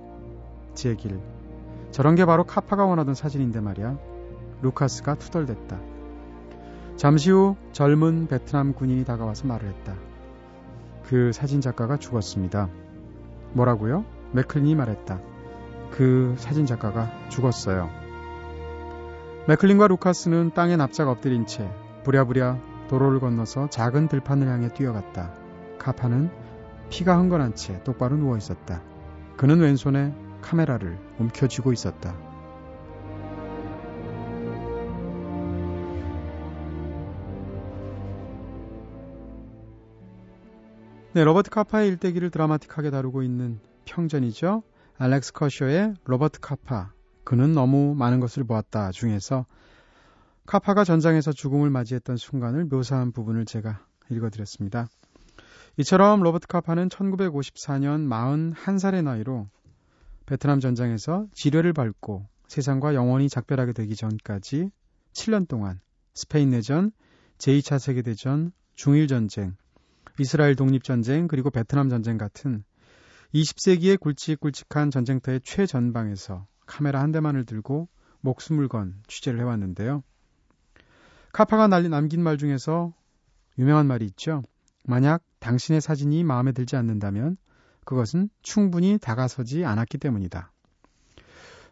제 0.74 0.96
길, 0.96 1.18
저런 1.90 2.14
게 2.14 2.26
바로 2.26 2.44
카파가 2.44 2.84
원하던 2.84 3.14
사진인데 3.14 3.60
말이야. 3.60 3.98
루카스가 4.60 5.14
투덜댔다. 5.14 5.80
잠시 6.96 7.30
후 7.30 7.56
젊은 7.72 8.26
베트남 8.26 8.74
군인이 8.74 9.06
다가와서 9.06 9.46
말을 9.46 9.66
했다. 9.66 9.94
그 11.04 11.32
사진 11.32 11.62
작가가 11.62 11.96
죽었습니다. 11.96 12.68
뭐라고요? 13.54 14.04
맥클린이 14.32 14.74
말했다. 14.74 15.37
그 15.90 16.34
사진 16.38 16.66
작가가 16.66 17.10
죽었어요. 17.28 17.90
맥클린과 19.48 19.88
루카스는 19.88 20.52
땅에 20.54 20.76
납작 20.76 21.08
엎드린 21.08 21.46
채 21.46 21.70
부랴부랴 22.04 22.58
도로를 22.88 23.20
건너서 23.20 23.68
작은 23.68 24.08
들판을 24.08 24.48
향해 24.48 24.68
뛰어갔다. 24.68 25.32
카파는 25.78 26.30
피가 26.90 27.18
흥건한 27.18 27.54
채 27.54 27.82
똑바로 27.84 28.16
누워 28.16 28.36
있었다. 28.36 28.82
그는 29.36 29.60
왼손에 29.60 30.14
카메라를 30.42 30.98
움켜쥐고 31.18 31.72
있었다. 31.72 32.14
네, 41.14 41.24
로버트 41.24 41.50
카파의 41.50 41.88
일대기를 41.88 42.30
드라마틱하게 42.30 42.90
다루고 42.90 43.22
있는 43.22 43.60
평전이죠. 43.86 44.62
알렉스 45.00 45.32
커쇼의 45.32 45.94
로버트 46.06 46.40
카파. 46.40 46.92
그는 47.22 47.52
너무 47.52 47.94
많은 47.94 48.18
것을 48.18 48.42
보았다 48.42 48.90
중에서 48.90 49.46
카파가 50.44 50.82
전장에서 50.82 51.30
죽음을 51.30 51.70
맞이했던 51.70 52.16
순간을 52.16 52.64
묘사한 52.64 53.12
부분을 53.12 53.44
제가 53.44 53.86
읽어드렸습니다. 54.10 54.88
이처럼 55.76 56.20
로버트 56.20 56.48
카파는 56.48 56.88
1954년 56.88 58.08
41살의 58.08 59.04
나이로 59.04 59.48
베트남 60.26 60.58
전장에서 60.58 61.28
지뢰를 61.32 61.74
밟고 61.74 62.26
세상과 62.48 62.96
영원히 62.96 63.28
작별하게 63.28 63.74
되기 63.74 63.94
전까지 63.94 64.72
7년 65.12 65.46
동안 65.46 65.80
스페인 66.14 66.50
내전, 66.50 66.90
제2차 67.38 67.78
세계대전, 67.78 68.50
중일 68.74 69.06
전쟁, 69.06 69.54
이스라엘 70.18 70.56
독립 70.56 70.82
전쟁, 70.82 71.28
그리고 71.28 71.50
베트남 71.50 71.88
전쟁 71.88 72.18
같은 72.18 72.64
20세기의 73.34 74.00
굵직굵직한 74.00 74.90
전쟁터의 74.90 75.40
최전방에서 75.44 76.46
카메라 76.66 77.00
한 77.00 77.12
대만을 77.12 77.44
들고 77.44 77.88
목숨을 78.20 78.68
건 78.68 79.02
취재를 79.06 79.40
해왔는데요. 79.40 80.02
카파가 81.32 81.68
날린 81.68 81.90
남긴 81.90 82.22
말 82.22 82.38
중에서 82.38 82.94
유명한 83.58 83.86
말이 83.86 84.06
있죠. 84.06 84.42
만약 84.84 85.22
당신의 85.40 85.80
사진이 85.80 86.24
마음에 86.24 86.52
들지 86.52 86.76
않는다면 86.76 87.36
그것은 87.84 88.30
충분히 88.42 88.98
다가서지 88.98 89.64
않았기 89.64 89.98
때문이다. 89.98 90.52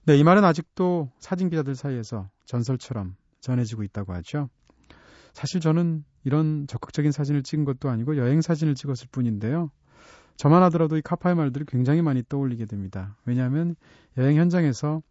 네, 0.04 0.16
이 0.16 0.24
말은 0.24 0.44
아직도 0.44 1.10
사진 1.18 1.48
기자들 1.48 1.74
사이에서 1.74 2.28
전설처럼 2.44 3.16
전해지고 3.40 3.82
있다고 3.82 4.12
하죠. 4.14 4.50
사실 5.32 5.60
저는 5.60 6.04
이런 6.24 6.66
적극적인 6.66 7.12
사진을 7.12 7.42
찍은 7.42 7.64
것도 7.64 7.88
아니고 7.88 8.16
여행 8.16 8.40
사진을 8.40 8.74
찍었을 8.74 9.08
뿐인데요. 9.10 9.70
저만 10.36 10.62
하더라도 10.64 10.96
이 10.96 11.02
카파의 11.02 11.34
말들이 11.34 11.64
굉장히 11.66 12.02
많이 12.02 12.22
떠올리게 12.28 12.66
됩니다. 12.66 13.16
왜냐하면 13.24 13.76
여행 14.18 14.36
현장에서 14.36 15.02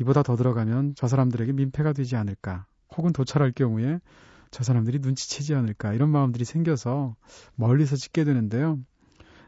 이보다 0.00 0.22
더 0.22 0.36
들어가면 0.36 0.94
저 0.96 1.08
사람들에게 1.08 1.52
민폐가 1.52 1.92
되지 1.92 2.16
않을까, 2.16 2.66
혹은 2.96 3.12
도착할 3.12 3.52
경우에 3.52 4.00
저 4.50 4.64
사람들이 4.64 4.98
눈치채지 4.98 5.54
않을까 5.54 5.94
이런 5.94 6.10
마음들이 6.10 6.44
생겨서 6.44 7.16
멀리서 7.54 7.96
찍게 7.96 8.24
되는데요. 8.24 8.78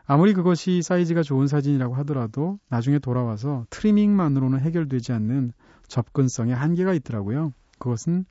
아무리 0.07 0.35
그것이 0.35 0.83
사이즈가 0.83 1.23
좋은 1.23 1.47
사진이라고 1.47 1.95
하더라도 1.97 2.59
나중에 2.69 2.99
돌아와서 2.99 3.67
트리밍만으로는 3.71 4.61
해결되지 4.61 5.13
않는 5.13 5.53
접근성에 5.89 6.53
한계가 6.53 6.93
있더라고요. 6.95 7.53
그것은 7.79 8.25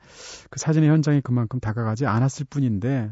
그 0.50 0.60
사진의 0.60 0.90
현장에 0.90 1.22
그만큼 1.22 1.60
다가가지 1.60 2.06
않았을 2.06 2.46
뿐인데 2.50 3.12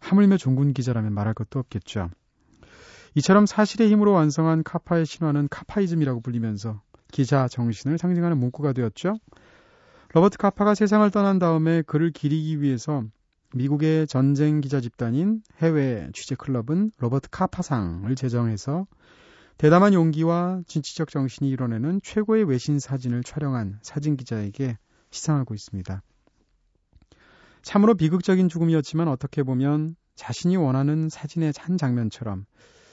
하물며 0.00 0.36
종군 0.36 0.72
기자라면 0.72 1.12
말할 1.12 1.34
것도 1.34 1.58
없겠죠. 1.58 2.10
이처럼 3.18 3.46
사실의 3.46 3.90
힘으로 3.90 4.12
완성한 4.12 4.62
카파의 4.62 5.04
신화는 5.04 5.48
카파이즘이라고 5.50 6.20
불리면서 6.20 6.80
기자 7.10 7.48
정신을 7.48 7.98
상징하는 7.98 8.38
문구가 8.38 8.72
되었죠. 8.72 9.16
로버트 10.14 10.38
카파가 10.38 10.76
세상을 10.76 11.10
떠난 11.10 11.40
다음에 11.40 11.82
그를 11.82 12.12
기리기 12.12 12.62
위해서 12.62 13.02
미국의 13.54 14.06
전쟁 14.06 14.60
기자 14.60 14.80
집단인 14.80 15.42
해외 15.58 16.08
취재 16.14 16.36
클럽은 16.36 16.92
로버트 16.98 17.30
카파상을 17.30 18.14
제정해서 18.14 18.86
대담한 19.56 19.94
용기와 19.94 20.60
진취적 20.68 21.08
정신이 21.08 21.50
이뤄내는 21.50 22.00
최고의 22.04 22.44
외신 22.44 22.78
사진을 22.78 23.24
촬영한 23.24 23.80
사진 23.82 24.16
기자에게 24.16 24.78
시상하고 25.10 25.54
있습니다. 25.54 26.02
참으로 27.62 27.96
비극적인 27.96 28.48
죽음이었지만 28.48 29.08
어떻게 29.08 29.42
보면 29.42 29.96
자신이 30.14 30.56
원하는 30.56 31.08
사진의 31.08 31.52
한 31.58 31.76
장면처럼 31.76 32.46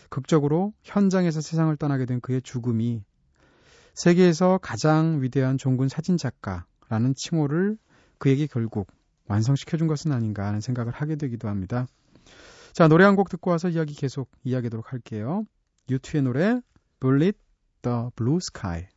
극적으로 0.10 0.74
현장에서 0.84 1.42
세상을 1.42 1.76
떠나게 1.78 2.06
된 2.06 2.22
그의 2.22 2.42
죽음이 2.42 3.04
세계에서 3.94 4.60
가장 4.62 5.22
위대한 5.22 5.58
종군 5.58 5.88
사진 5.90 6.18
작가라는 6.18 7.16
칭호를 7.16 7.78
그에게 8.18 8.48
결국 8.48 8.88
완성시켜준 9.28 9.88
것은 9.88 10.12
아닌가 10.12 10.46
하는 10.46 10.62
생각을 10.62 10.92
하게 10.94 11.16
되기도 11.16 11.48
합니다. 11.48 11.88
자, 12.74 12.88
노래 12.88 13.06
한 13.06 13.16
곡 13.16 13.30
듣고 13.30 13.52
와서 13.52 13.70
이야기 13.70 13.94
계속 13.96 14.30
이야기하도록 14.44 14.92
할게요. 14.92 15.46
유투의 15.90 16.24
노래 16.24 16.62
Bullet 17.00 17.38
the 17.82 18.10
Blue 18.16 18.38
Sky 18.38 18.88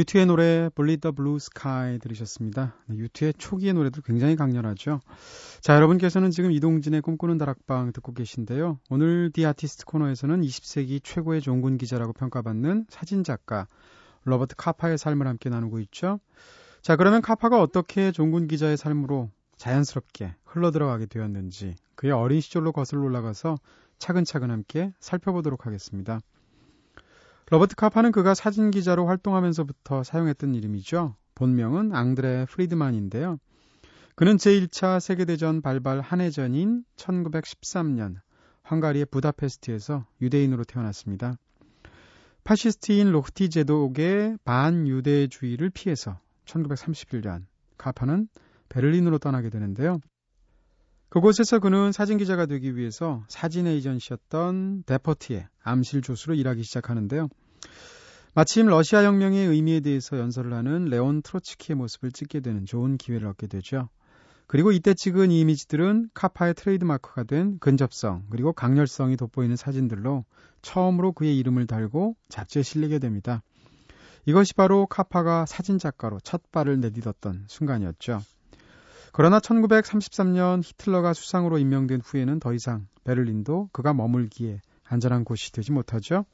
유튜의 0.00 0.24
노래 0.24 0.70
Bleed 0.74 1.02
the 1.02 1.14
Blue 1.14 1.36
Sky 1.36 1.98
들으셨습니다. 1.98 2.74
유튜의 2.88 3.34
초기의 3.36 3.74
노래도 3.74 4.00
굉장히 4.00 4.34
강렬하죠. 4.34 5.00
자, 5.60 5.74
여러분께서는 5.76 6.30
지금 6.30 6.52
이동진의 6.52 7.02
꿈꾸는 7.02 7.36
다락방 7.36 7.92
듣고 7.92 8.14
계신데요. 8.14 8.78
오늘 8.88 9.30
디 9.30 9.44
아티스트 9.44 9.84
코너에서는 9.84 10.40
20세기 10.40 11.04
최고의 11.04 11.42
종군 11.42 11.76
기자라고 11.76 12.14
평가받는 12.14 12.86
사진작가 12.88 13.66
로버트 14.24 14.54
카파의 14.56 14.96
삶을 14.96 15.26
함께 15.26 15.50
나누고 15.50 15.80
있죠. 15.80 16.18
자, 16.80 16.96
그러면 16.96 17.20
카파가 17.20 17.60
어떻게 17.60 18.10
종군 18.10 18.48
기자의 18.48 18.78
삶으로 18.78 19.30
자연스럽게 19.58 20.34
흘러들어가게 20.44 21.06
되었는지 21.06 21.76
그의 21.94 22.12
어린 22.12 22.40
시절로 22.40 22.72
거슬러 22.72 23.02
올라가서 23.02 23.58
차근차근 23.98 24.50
함께 24.50 24.94
살펴보도록 24.98 25.66
하겠습니다. 25.66 26.20
로버트 27.50 27.74
카파는 27.74 28.12
그가 28.12 28.34
사진 28.34 28.70
기자로 28.70 29.06
활동하면서부터 29.08 30.04
사용했던 30.04 30.54
이름이죠. 30.54 31.16
본명은 31.34 31.92
앙드레 31.92 32.46
프리드만인데요. 32.48 33.38
그는 34.14 34.36
제1차 34.36 35.00
세계대전 35.00 35.60
발발 35.60 36.00
한 36.00 36.20
해 36.20 36.30
전인 36.30 36.84
1913년 36.94 38.16
헝가리의 38.70 39.06
부다페스트에서 39.06 40.06
유대인으로 40.20 40.62
태어났습니다. 40.62 41.34
파시스트인 42.44 43.10
호르티 43.10 43.50
제독의 43.50 44.38
반유대주의를 44.44 45.70
피해서 45.70 46.20
1931년 46.44 47.46
카파는 47.78 48.28
베를린으로 48.68 49.18
떠나게 49.18 49.50
되는데요. 49.50 49.98
그곳에서 51.08 51.58
그는 51.58 51.90
사진 51.90 52.18
기자가 52.18 52.46
되기 52.46 52.76
위해서 52.76 53.24
사진 53.26 53.66
에이전시였던 53.66 54.84
데퍼트의 54.86 55.48
암실 55.64 56.02
조수로 56.02 56.34
일하기 56.34 56.62
시작하는데요. 56.62 57.28
마침 58.34 58.66
러시아 58.66 59.04
혁명의 59.04 59.46
의미에 59.46 59.80
대해서 59.80 60.18
연설을 60.18 60.52
하는 60.52 60.84
레온 60.84 61.20
트로츠키의 61.22 61.76
모습을 61.76 62.12
찍게 62.12 62.40
되는 62.40 62.64
좋은 62.64 62.96
기회를 62.96 63.26
얻게 63.26 63.46
되죠. 63.46 63.88
그리고 64.46 64.72
이때 64.72 64.94
찍은 64.94 65.30
이 65.30 65.40
이미지들은 65.40 66.10
카파의 66.14 66.54
트레이드마크가 66.54 67.24
된 67.24 67.58
근접성 67.60 68.24
그리고 68.30 68.52
강렬성이 68.52 69.16
돋보이는 69.16 69.56
사진들로 69.56 70.24
처음으로 70.62 71.12
그의 71.12 71.38
이름을 71.38 71.66
달고 71.66 72.16
잡지에 72.28 72.62
실리게 72.62 72.98
됩니다. 72.98 73.42
이것이 74.26 74.54
바로 74.54 74.86
카파가 74.86 75.46
사진작가로 75.46 76.20
첫 76.20 76.50
발을 76.50 76.80
내딛었던 76.80 77.44
순간이었죠. 77.48 78.20
그러나 79.12 79.40
1933년 79.40 80.62
히틀러가 80.64 81.14
수상으로 81.14 81.58
임명된 81.58 82.00
후에는 82.04 82.40
더 82.40 82.52
이상 82.52 82.86
베를린도 83.04 83.70
그가 83.72 83.92
머물기에 83.92 84.60
안전한 84.84 85.24
곳이 85.24 85.52
되지 85.52 85.72
못하죠. 85.72 86.24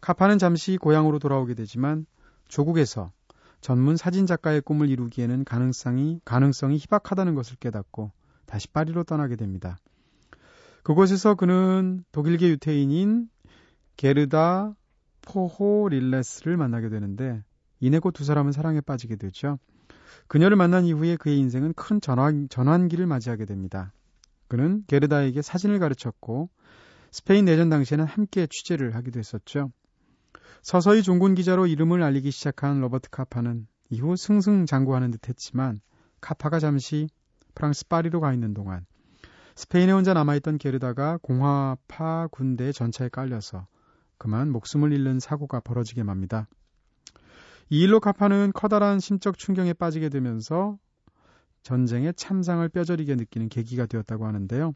카파는 0.00 0.38
잠시 0.38 0.76
고향으로 0.76 1.18
돌아오게 1.18 1.54
되지만 1.54 2.06
조국에서 2.48 3.12
전문 3.60 3.96
사진 3.96 4.26
작가의 4.26 4.62
꿈을 4.62 4.88
이루기에는 4.88 5.44
가능성이 5.44 6.20
가능성이 6.24 6.78
희박하다는 6.78 7.34
것을 7.34 7.56
깨닫고 7.56 8.10
다시 8.46 8.68
파리로 8.68 9.04
떠나게 9.04 9.36
됩니다. 9.36 9.76
그곳에서 10.82 11.34
그는 11.34 12.04
독일계 12.12 12.48
유태인인 12.48 13.28
게르다 13.96 14.74
포호 15.22 15.88
릴레스를 15.90 16.56
만나게 16.56 16.88
되는데 16.88 17.44
이내 17.80 17.98
곧 17.98 18.14
두 18.14 18.24
사람은 18.24 18.52
사랑에 18.52 18.80
빠지게 18.80 19.16
되죠. 19.16 19.58
그녀를 20.26 20.56
만난 20.56 20.84
이후에 20.84 21.16
그의 21.16 21.38
인생은 21.38 21.74
큰 21.74 22.00
전환, 22.00 22.48
전환기를 22.48 23.06
맞이하게 23.06 23.44
됩니다. 23.44 23.92
그는 24.48 24.84
게르다에게 24.86 25.42
사진을 25.42 25.78
가르쳤고 25.78 26.48
스페인 27.10 27.44
내전 27.44 27.68
당시에는 27.68 28.04
함께 28.04 28.46
취재를 28.46 28.94
하기도 28.94 29.18
했었죠. 29.18 29.70
서서히 30.62 31.02
종군 31.02 31.34
기자로 31.34 31.66
이름을 31.66 32.02
알리기 32.02 32.30
시작한 32.30 32.80
로버트 32.80 33.10
카파는 33.10 33.66
이후 33.88 34.16
승승장구하는 34.16 35.10
듯 35.10 35.28
했지만 35.28 35.80
카파가 36.20 36.58
잠시 36.58 37.08
프랑스 37.54 37.86
파리로 37.88 38.20
가 38.20 38.32
있는 38.32 38.54
동안 38.54 38.86
스페인에 39.56 39.92
혼자 39.92 40.14
남아있던 40.14 40.58
게르다가 40.58 41.18
공화파 41.22 42.28
군대 42.30 42.72
전차에 42.72 43.08
깔려서 43.08 43.66
그만 44.18 44.50
목숨을 44.50 44.92
잃는 44.92 45.18
사고가 45.18 45.60
벌어지게 45.60 46.02
맙니다. 46.02 46.46
이 47.68 47.80
일로 47.80 48.00
카파는 48.00 48.52
커다란 48.54 49.00
심적 49.00 49.38
충격에 49.38 49.72
빠지게 49.72 50.08
되면서 50.08 50.78
전쟁의 51.62 52.14
참상을 52.14 52.68
뼈저리게 52.68 53.14
느끼는 53.16 53.48
계기가 53.48 53.86
되었다고 53.86 54.26
하는데요. 54.26 54.74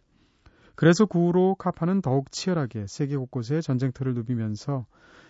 그래서 0.74 1.06
그 1.06 1.18
후로 1.18 1.54
카파는 1.56 2.02
더욱 2.02 2.30
치열하게 2.32 2.86
세계 2.88 3.16
곳곳에 3.16 3.60
전쟁터를 3.60 4.14
누비면서 4.14 4.86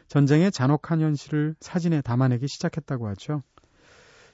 전쟁의 0.09 0.53
잔혹한 0.53 1.01
현실을 1.01 1.55
사진에 1.61 2.01
담아내기 2.03 2.47
시작했다고 2.49 3.09
하죠. 3.09 3.43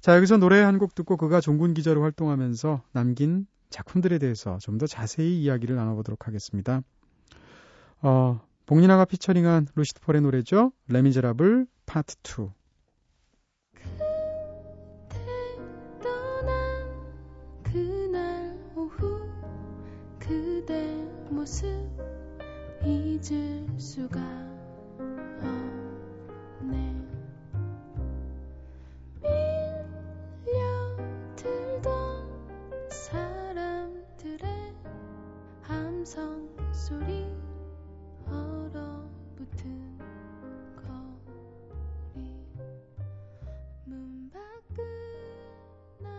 자, 0.01 0.17
여기서 0.17 0.39
노래 0.39 0.61
한 0.61 0.79
곡 0.79 0.95
듣고 0.95 1.17
그가 1.17 1.41
종군 1.41 1.75
기자로 1.75 2.03
활동하면서 2.03 2.83
남긴 2.93 3.47
작품들에 3.71 4.19
대해서 4.19 4.59
좀 4.59 4.79
더 4.79 4.87
자세히 4.87 5.41
이야기를 5.43 5.77
나눠보도록 5.77 6.27
하겠습니다. 6.27 6.83
어, 8.03 8.41
복리나가 8.67 9.05
피처링한 9.05 9.69
루시드 9.75 10.01
폴의 10.01 10.23
노래죠. 10.23 10.73
레미제라블 10.89 11.67
파트 11.87 12.17
2. 12.25 12.49
모습 21.31 21.67
잊을 22.85 23.67
수가 23.79 24.40
함성 36.91 36.99
소리 36.99 37.25
얼어붙은 38.27 39.99
거리 40.75 42.21
문 43.85 44.31
밖을 44.31 44.85
나가 46.01 46.11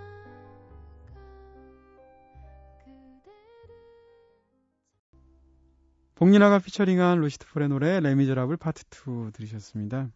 그대를 2.85 3.75
복리나가 6.15 6.59
피처링한 6.59 7.19
루시드 7.19 7.47
폴의 7.47 7.67
노래 7.67 7.99
레미제라블 7.99 8.55
파트 8.55 8.85
2 8.85 9.31
들으셨습니다. 9.33 10.09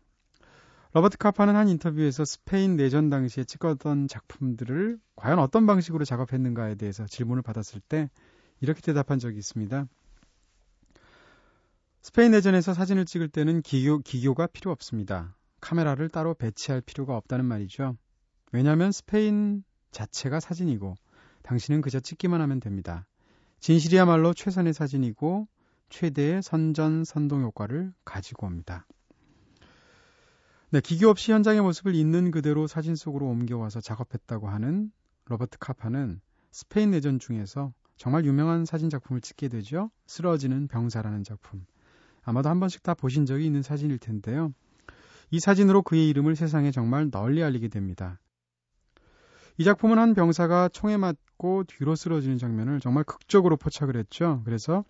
로버트 0.94 1.18
카파는 1.18 1.58
한 1.58 1.68
인터뷰에서 1.68 2.24
스페인 2.24 2.78
내전 2.78 3.10
당시에 3.10 3.44
찍었던 3.44 4.08
작품들을 4.08 4.98
과연 5.18 5.40
어떤 5.40 5.66
방식으로 5.66 6.06
작업했는가에 6.06 6.76
대해서 6.76 7.06
질문을 7.06 7.42
받았을 7.44 7.82
때 7.82 8.10
이렇게 8.62 8.80
대답한 8.80 9.20
적이 9.20 9.40
있습니다. 9.40 9.90
스페인 12.06 12.34
내전에서 12.34 12.76
사진을 12.76 13.06
찍을 13.06 13.30
때는 13.30 13.64
기교, 13.64 13.98
기교가 13.98 14.46
필요 14.46 14.70
없습니다. 14.70 15.36
카메라를 15.60 16.08
따로 16.10 16.36
배치할 16.36 16.82
필요가 16.82 17.18
없다는 17.18 17.46
말이죠. 17.46 17.98
왜냐하면 18.52 18.92
스페인 18.92 19.64
자체가 19.90 20.40
사진이고 20.40 20.94
당신은 21.42 21.82
그저 21.82 22.00
찍기만 22.00 22.42
하면 22.42 22.60
됩니다. 22.60 23.08
진실이야말로 23.60 24.36
최선의 24.36 24.76
사진이고 24.76 25.48
최대의 25.90 26.44
선전 26.44 27.06
선동 27.06 27.42
효과를 27.42 27.92
가지고 28.06 28.46
옵니다. 28.46 28.86
네, 30.70 30.82
기교 30.82 31.10
없이 31.10 31.32
현장의 31.32 31.62
모습을 31.62 31.96
있는 31.96 32.30
그대로 32.30 32.68
사진 32.68 32.96
속으로 32.96 33.26
옮겨와서 33.26 33.82
작업했다고 33.82 34.48
하는 34.48 34.92
로버트 35.26 35.58
카파는 35.58 36.22
스페인 36.52 36.92
내전 36.92 37.18
중에서 37.18 37.74
정말 37.98 38.26
유명한 38.26 38.66
사진 38.66 38.92
작품을 38.92 39.22
찍게 39.22 39.48
되죠. 39.48 39.90
쓰러지는 40.06 40.68
병사라는 40.68 41.24
작품. 41.24 41.66
아마도 42.26 42.50
한 42.50 42.60
번씩 42.60 42.84
다 42.84 42.94
보신 42.94 43.26
적이 43.26 43.46
있는 43.46 43.62
사진일 43.62 44.00
텐데요. 44.00 44.52
이 45.32 45.40
사진으로 45.40 45.84
그의 45.84 46.10
이름을 46.10 46.36
세상에 46.36 46.72
정말 46.72 47.10
널리 47.10 47.44
알리게 47.44 47.70
됩니다. 47.70 48.20
이 49.58 49.64
작품은 49.64 49.98
한 49.98 50.14
병사가 50.14 50.70
총에 50.70 50.98
맞고 50.98 51.64
뒤로 51.66 51.96
쓰러지는 51.96 52.38
장면을 52.38 52.80
정말 52.82 53.04
극적으로 53.06 53.56
포착을 53.56 53.96
했죠. 53.96 54.42
그래서 54.44 54.84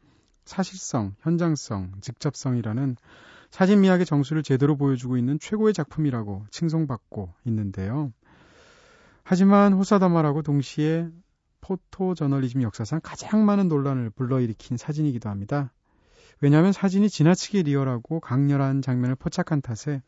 사실성, 0.45 1.15
현장성, 1.19 1.93
직접성이라는 2.01 2.95
사진 3.51 3.81
미학의 3.81 4.05
정수를 4.05 4.43
제대로 4.43 4.75
보여주고 4.75 5.17
있는 5.17 5.39
최고의 5.39 5.73
작품이라고 5.73 6.45
칭송받고 6.49 7.33
있는데요. 7.45 8.11
하지만 9.23 9.73
호사다마라고 9.73 10.41
동시에 10.41 11.09
포토 11.61 12.13
저널리즘 12.13 12.61
역사상 12.61 12.99
가장 13.03 13.45
많은 13.45 13.67
논란을 13.67 14.11
불러일으킨 14.11 14.77
사진이기도 14.77 15.29
합니다. 15.29 15.71
왜냐하면 16.41 16.71
사진이 16.71 17.09
지나치게 17.09 17.63
리얼하고 17.63 18.19
강렬한 18.19 18.81
장면을 18.81 19.15
포착한 19.15 19.61
탓에 19.61 20.01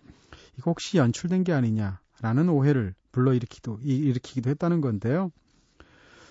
이거 0.58 0.72
혹시 0.72 0.98
연출된 0.98 1.44
게 1.44 1.54
아니냐라는 1.54 2.50
오해를 2.50 2.94
불러일으키기도 3.12 3.80
일으키기도 3.82 4.50
했다는 4.50 4.82
건데요. 4.82 5.32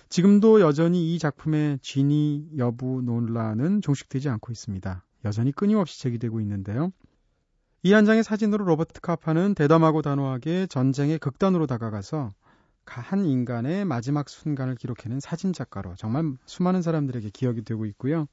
지금도 0.09 0.61
여전히 0.61 1.13
이 1.13 1.19
작품의 1.19 1.79
진위 1.81 2.47
여부 2.57 3.01
논란은 3.01 3.81
종식되지 3.81 4.29
않고 4.29 4.51
있습니다. 4.51 5.03
여전히 5.25 5.51
끊임없이 5.51 5.99
제기되고 5.99 6.39
있는데요. 6.41 6.91
이 7.83 7.93
한 7.93 8.05
장의 8.05 8.23
사진으로 8.23 8.65
로버트 8.65 9.01
카파는 9.01 9.53
대담하고 9.55 10.01
단호하게 10.01 10.67
전쟁의 10.67 11.19
극단으로 11.19 11.67
다가가서 11.67 12.33
한 12.85 13.25
인간의 13.25 13.85
마지막 13.85 14.29
순간을 14.29 14.75
기록해낸 14.75 15.19
사진 15.19 15.51
작가로 15.53 15.95
정말 15.95 16.33
수많은 16.45 16.81
사람들에게 16.81 17.29
기억이 17.31 17.63
되고 17.63 17.85
있고요. 17.85 18.27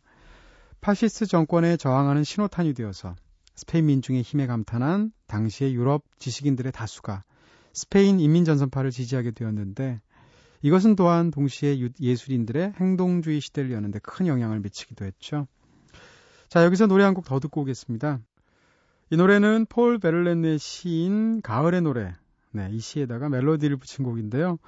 파시스트 0.85 1.25
정권에 1.25 1.79
저항하는 1.79 2.25
신호탄이 2.25 2.75
되어서 2.75 3.17
스페인 3.55 3.87
민중의 3.87 4.21
힘에 4.21 4.47
감탄한 4.47 5.13
당시의 5.29 5.75
유럽 5.75 6.05
지식인들의 6.19 6.73
다수가 6.73 7.25
스페인 7.73 8.21
인민전선파를 8.21 8.91
지지하게 8.91 9.31
되었는데 9.31 10.03
이것은 10.61 10.95
또한 10.95 11.31
동시에 11.31 11.79
예술인들의 11.99 12.75
행동주의 12.77 13.41
시대를 13.41 13.73
여는데 13.73 13.99
큰 14.01 14.27
영향을 14.27 14.61
미치기도 14.61 15.07
했죠. 15.07 15.47
자, 16.51 16.63
여기서 16.67 16.87
노래 16.87 17.05
한 17.05 17.15
곡 17.15 17.25
더 17.25 17.41
듣고 17.41 17.63
오겠습니다. 17.63 18.21
이 19.09 19.17
노래는 19.17 19.65
폴 19.71 19.99
베를렌의 19.99 20.59
시인 20.59 21.41
가을의 21.41 21.81
노래. 21.81 22.13
네, 22.53 22.69
이 22.71 22.79
시에다가 22.79 23.31
멜로디를 23.31 23.79
붙인 23.79 24.05
곡인데요. 24.05 24.59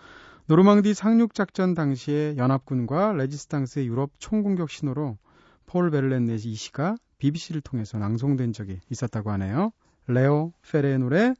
노르망디 0.46 0.94
상륙작전 0.94 1.74
당시에 1.74 2.38
연합군과 2.38 3.12
레지스탕스의 3.12 3.86
유럽 3.86 4.12
총공격 4.18 4.70
신호로 4.70 5.18
폴 5.66 5.90
베를렌의 5.90 6.36
이 6.36 6.54
시가 6.54 6.96
BBC를 7.18 7.60
통해서 7.60 7.98
낭송된 7.98 8.52
적이 8.52 8.80
있었다고 8.90 9.30
하네요. 9.32 9.72
레오 10.06 10.52
페레의 10.70 10.98
노래 10.98 11.34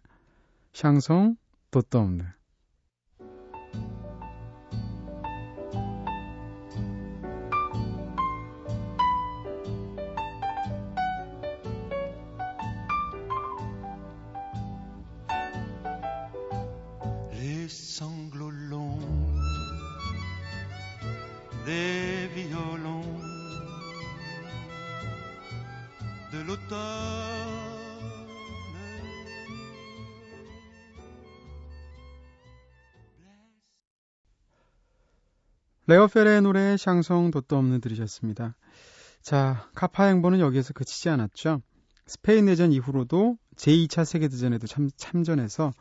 샹송 0.73 1.37
도 1.71 1.83
톰네 26.47 27.57
레오페레의 35.89 36.43
노래 36.43 36.77
샹송 36.77 37.31
돛도 37.31 37.57
없는 37.57 37.81
들으셨습니다. 37.81 38.57
자, 39.23 39.69
카파 39.75 40.05
행보는 40.07 40.41
여기에서 40.41 40.73
그치지 40.73 41.09
않았죠. 41.11 41.63
스페인 42.07 42.47
내전 42.47 42.73
이후로도 42.73 43.37
제2차 43.57 44.05
세계대전에도 44.05 44.67
참, 44.67 44.89
참전해서 44.97 45.73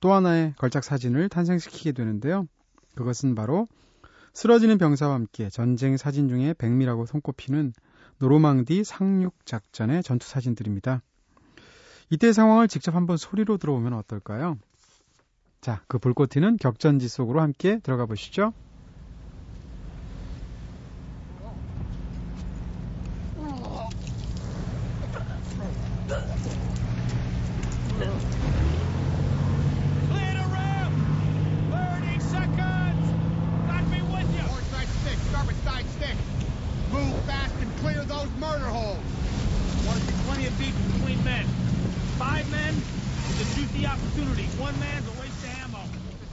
또 0.00 0.12
하나의 0.12 0.54
걸작 0.56 0.84
사진을 0.84 1.28
탄생시키게 1.28 1.92
되는데요. 1.92 2.46
그것은 2.94 3.34
바로 3.34 3.66
쓰러지는 4.34 4.76
병사와 4.76 5.14
함께 5.14 5.48
전쟁 5.48 5.96
사진 5.96 6.28
중에 6.28 6.54
백미라고 6.54 7.06
손꼽히는 7.06 7.72
노르망디 8.18 8.84
상륙 8.84 9.34
작전의 9.44 10.02
전투 10.02 10.26
사진들입니다. 10.28 11.02
이때 12.10 12.32
상황을 12.32 12.68
직접 12.68 12.94
한번 12.94 13.16
소리로 13.16 13.58
들어보면 13.58 13.92
어떨까요? 13.94 14.58
자, 15.60 15.82
그 15.88 15.98
불꽃 15.98 16.30
튀는 16.30 16.58
격전지 16.58 17.08
속으로 17.08 17.40
함께 17.40 17.78
들어가 17.80 18.06
보시죠. 18.06 18.52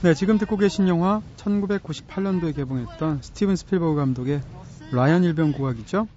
네, 0.04 0.12
지금 0.12 0.36
듣고 0.36 0.58
계신 0.58 0.86
영화 0.86 1.22
1998년도에 1.38 2.54
개봉했던 2.54 3.20
스티븐 3.22 3.56
스필버그 3.56 3.94
감독의 3.94 4.42
라이언 4.92 5.24
일병 5.24 5.52
구학이죠. 5.52 6.08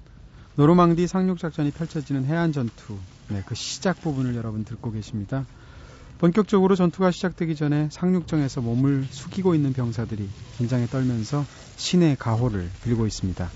노르망디 0.56 1.08
상륙 1.08 1.40
작전이 1.40 1.72
펼쳐지는 1.72 2.26
해안 2.26 2.52
전투, 2.52 2.98
네, 3.30 3.42
그 3.46 3.56
시작 3.56 4.02
부분을 4.02 4.36
여러분 4.36 4.66
듣고 4.66 4.92
계십니다. 4.92 5.46
본격적으로 6.18 6.76
전투가 6.76 7.12
시작되기 7.12 7.56
전에 7.56 7.88
상륙정에서 7.90 8.60
몸을 8.60 9.08
숙이고 9.10 9.56
있는 9.56 9.72
병사들이 9.72 10.28
긴장에 10.58 10.88
떨면서 10.88 11.46
신의 11.78 12.18
가호를 12.18 12.70
빌고 12.84 13.08
있습니다. 13.08 13.50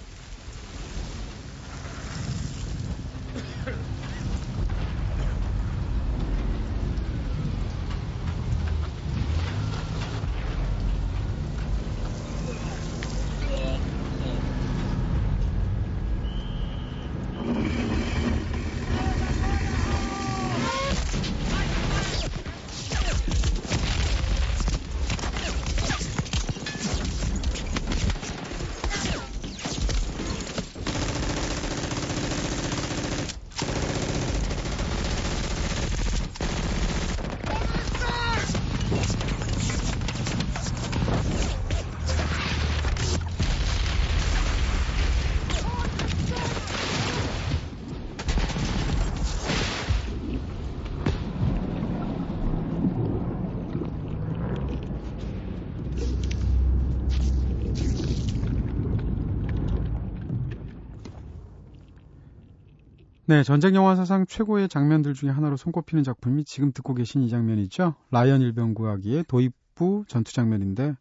네, 63.31 63.43
전쟁 63.43 63.75
영화 63.75 63.95
사상 63.95 64.25
최고의 64.25 64.67
장면들 64.67 65.13
중에 65.13 65.29
하나로 65.29 65.55
손꼽히는 65.55 66.03
작품이 66.03 66.43
지금 66.43 66.73
듣고 66.73 66.93
계신 66.93 67.21
이 67.21 67.29
장면이죠. 67.29 67.95
라이언 68.11 68.41
일병 68.41 68.73
구하기의 68.73 69.23
도입부 69.29 70.03
전투 70.09 70.33
장면인데 70.33 70.95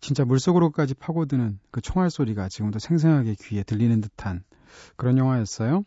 진짜 0.00 0.24
물속으로까지 0.24 0.94
파고드는 0.94 1.60
그 1.70 1.80
총알 1.80 2.10
소리가 2.10 2.48
지금도 2.48 2.80
생생하게 2.80 3.36
귀에 3.38 3.62
들리는 3.62 4.00
듯한 4.00 4.42
그런 4.96 5.18
영화였어요. 5.18 5.84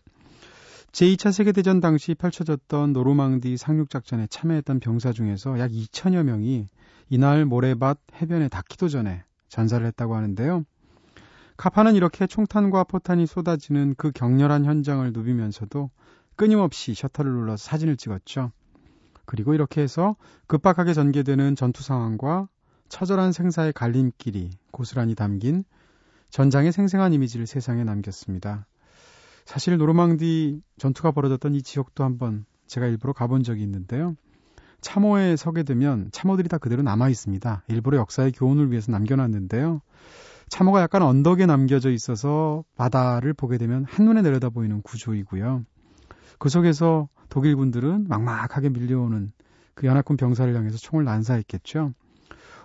제2차 0.94 1.34
세계대전 1.34 1.82
당시 1.82 2.16
펼쳐졌던 2.16 2.94
노르망디 2.94 3.58
상륙작전에 3.58 4.28
참여했던 4.28 4.80
병사 4.80 5.12
중에서 5.12 5.60
약 5.60 5.72
2천여 5.72 6.24
명이 6.24 6.70
이날 7.10 7.44
모래밭 7.44 8.00
해변에 8.22 8.48
닿기도 8.48 8.88
전에 8.88 9.26
전사를 9.50 9.86
했다고 9.86 10.16
하는데요. 10.16 10.64
카파는 11.58 11.96
이렇게 11.96 12.28
총탄과 12.28 12.86
포탄이 12.86 13.28
쏟아지는 13.28 13.96
그 13.98 14.12
격렬한 14.12 14.66
현장을 14.66 15.12
누비면서도 15.14 15.90
끊임없이 16.36 16.94
셔터를 16.94 17.32
눌러서 17.32 17.64
사진을 17.64 17.98
찍었죠. 17.98 18.52
그리고 19.26 19.54
이렇게 19.54 19.82
해서 19.82 20.16
급박하게 20.48 20.94
전개되는 20.94 21.56
전투 21.56 21.84
상황과 21.84 22.48
처절한 22.90 23.32
생사의 23.32 23.74
갈림길이 23.74 24.50
고스란히 24.72 25.16
담긴 25.16 25.64
전장의 26.30 26.72
생생한 26.72 27.14
이미지를 27.14 27.46
세상에 27.46 27.84
남겼습니다. 27.84 28.66
사실 29.46 29.78
노르망디 29.78 30.62
전투가 30.78 31.12
벌어졌던 31.12 31.56
이 31.56 31.62
지역도 31.62 32.04
한번 32.04 32.46
제가 32.68 32.88
일부러 32.88 33.14
가본 33.14 33.44
적이 33.44 33.64
있는데요. 33.64 34.16
참호에 34.82 35.36
서게 35.36 35.64
되면 35.64 36.10
참호들이 36.12 36.50
다 36.50 36.58
그대로 36.58 36.82
남아 36.82 37.10
있습니다. 37.10 37.64
일부러 37.68 37.98
역사의 37.98 38.32
교훈을 38.32 38.72
위해서 38.72 38.92
남겨놨는데요. 38.92 39.82
참호가 40.52 40.82
약간 40.82 41.02
언덕에 41.02 41.46
남겨져 41.46 41.92
있어서 41.92 42.66
바다를 42.76 43.34
보게 43.34 43.58
되면 43.58 43.86
한눈에 43.86 44.22
내려다 44.22 44.50
보이는 44.50 44.82
구조이고요. 44.82 45.64
그 46.40 46.50
속에서 46.50 47.08
독일군들은 47.30 48.08
막막하게 48.10 48.68
밀려오는 48.68 49.32
그 49.74 49.88
연합군 49.88 50.18
병사를 50.18 50.54
향해서 50.54 50.78
총을 50.78 51.06
난사했겠죠. 51.06 51.94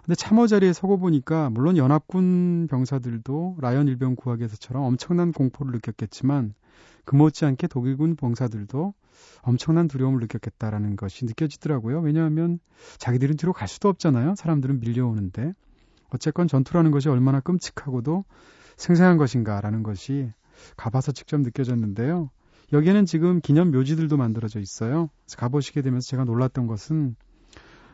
근데 0.02 0.14
참호 0.16 0.48
자리에 0.48 0.72
서고 0.72 0.98
보니까 0.98 1.48
물론 1.50 1.76
연합군 1.76 2.66
병사들도 2.68 3.58
라이언 3.60 3.86
일병 3.86 4.16
구하기에서처럼 4.16 4.82
엄청난 4.82 5.30
공포를 5.30 5.70
느꼈겠지만 5.74 6.54
그 7.04 7.14
못지않게 7.14 7.68
독일군 7.68 8.16
병사들도 8.16 8.94
엄청난 9.42 9.86
두려움을 9.86 10.18
느꼈겠다라는 10.22 10.96
것이 10.96 11.24
느껴지더라고요. 11.24 12.00
왜냐하면 12.00 12.58
자기들은 12.98 13.36
뒤로 13.36 13.52
갈 13.52 13.68
수도 13.68 13.88
없잖아요. 13.88 14.34
사람들은 14.34 14.80
밀려오는데. 14.80 15.54
어쨌건 16.10 16.48
전투라는 16.48 16.90
것이 16.90 17.08
얼마나 17.08 17.40
끔찍하고도 17.40 18.24
생생한 18.76 19.16
것인가라는 19.16 19.82
것이 19.82 20.32
가봐서 20.76 21.12
직접 21.12 21.40
느껴졌는데요. 21.40 22.30
여기에는 22.72 23.06
지금 23.06 23.40
기념 23.40 23.70
묘지들도 23.70 24.16
만들어져 24.16 24.60
있어요. 24.60 25.08
가보시게 25.36 25.82
되면서 25.82 26.08
제가 26.08 26.24
놀랐던 26.24 26.66
것은 26.66 27.16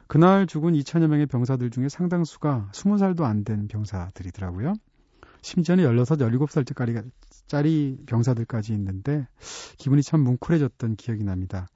그날 0.07 0.47
죽은 0.47 0.75
2천여 0.75 1.07
명의 1.09 1.27
병사들 1.27 1.71
중에 1.71 1.89
상당수가 1.89 2.71
20살도 2.73 3.23
안 3.23 3.45
된 3.45 3.69
병사들이더라고요. 3.69 4.75
심지어는 5.43 5.85
16, 5.85 6.19
17살짜리 6.19 7.11
짜리 7.47 7.99
병사들까지 8.07 8.73
있는데 8.75 9.27
기분이 9.79 10.03
참 10.03 10.21
뭉클해졌던 10.21 10.97
기억이 10.97 11.25
납니다. 11.25 11.67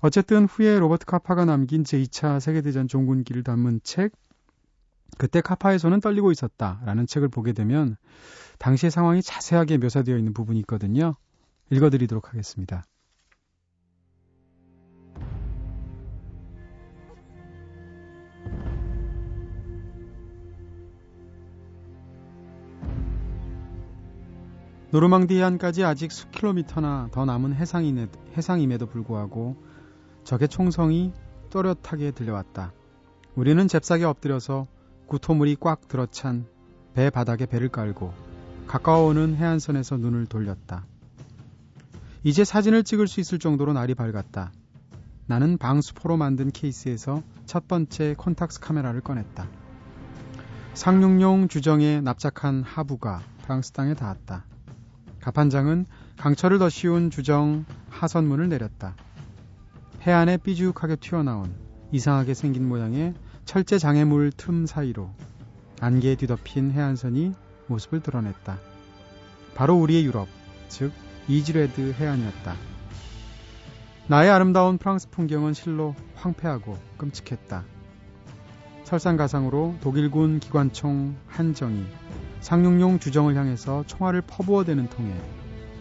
어쨌든 0.00 0.46
후에 0.46 0.78
로버트 0.78 1.06
카파가 1.06 1.44
남긴 1.44 1.82
제2차 1.84 2.40
세계대전 2.40 2.88
종군기를 2.88 3.42
담은 3.42 3.80
책 3.84 4.12
그때 5.18 5.40
손은 5.78 6.00
떨리고 6.00 6.32
있었다라는 6.32 7.06
책을 7.06 7.28
보게 7.28 7.52
되면 7.52 7.96
당시의 8.58 8.90
상황이 8.90 9.22
자세하게 9.22 9.78
묘사되어 9.78 10.16
있는 10.16 10.32
부분이 10.32 10.58
있거든요. 10.60 11.16
읽어드리도록 11.70 12.30
하겠습니다. 12.30 12.84
노르망디 24.90 25.36
해안까지 25.36 25.82
아직 25.82 26.12
수 26.12 26.30
킬로미터나 26.30 27.08
더 27.10 27.24
남은 27.24 27.54
해상임에도 27.54 28.86
불구하고 28.86 29.56
적의 30.22 30.46
총성이 30.46 31.12
또렷하게 31.50 32.12
들려왔다. 32.12 32.72
우리는 33.34 33.66
잽싸게 33.66 34.04
엎드려서 34.04 34.68
구토물이 35.06 35.56
꽉 35.60 35.88
들어찬 35.88 36.46
배 36.94 37.10
바닥에 37.10 37.46
배를 37.46 37.68
깔고 37.68 38.12
가까워오는 38.66 39.36
해안선에서 39.36 39.98
눈을 39.98 40.26
돌렸다. 40.26 40.86
이제 42.22 42.44
사진을 42.44 42.84
찍을 42.84 43.06
수 43.06 43.20
있을 43.20 43.38
정도로 43.38 43.72
날이 43.74 43.94
밝았다. 43.94 44.52
나는 45.26 45.58
방수포로 45.58 46.16
만든 46.16 46.50
케이스에서 46.50 47.22
첫 47.46 47.68
번째 47.68 48.14
콘탁스 48.16 48.60
카메라를 48.60 49.00
꺼냈다. 49.00 49.46
상륙용 50.74 51.48
주정에 51.48 52.00
납작한 52.00 52.62
하부가 52.62 53.22
프랑스 53.42 53.72
땅에 53.72 53.94
닿았다. 53.94 54.44
가판장은 55.20 55.86
강철을 56.16 56.58
더 56.58 56.68
씌운 56.68 57.10
주정 57.10 57.64
하선문을 57.90 58.48
내렸다. 58.48 58.94
해안에 60.02 60.38
삐죽하게 60.38 60.96
튀어나온 60.96 61.54
이상하게 61.92 62.34
생긴 62.34 62.68
모양의 62.68 63.14
철제 63.44 63.78
장애물 63.78 64.32
틈 64.32 64.66
사이로 64.66 65.10
안개에 65.80 66.16
뒤덮인 66.16 66.70
해안선이 66.70 67.34
모습을 67.66 68.00
드러냈다. 68.00 68.58
바로 69.54 69.76
우리의 69.76 70.04
유럽, 70.06 70.28
즉 70.68 70.92
이즈레드 71.28 71.92
해안이었다. 71.92 72.54
나의 74.08 74.30
아름다운 74.30 74.78
프랑스 74.78 75.08
풍경은 75.10 75.52
실로 75.52 75.94
황폐하고 76.14 76.78
끔찍했다. 76.96 77.64
설상가상으로 78.84 79.76
독일군 79.80 80.40
기관총 80.40 81.16
한정이 81.26 81.86
상륙용 82.40 82.98
주정을 82.98 83.36
향해서 83.36 83.84
총알을 83.86 84.22
퍼부어대는 84.22 84.88
통에 84.88 85.14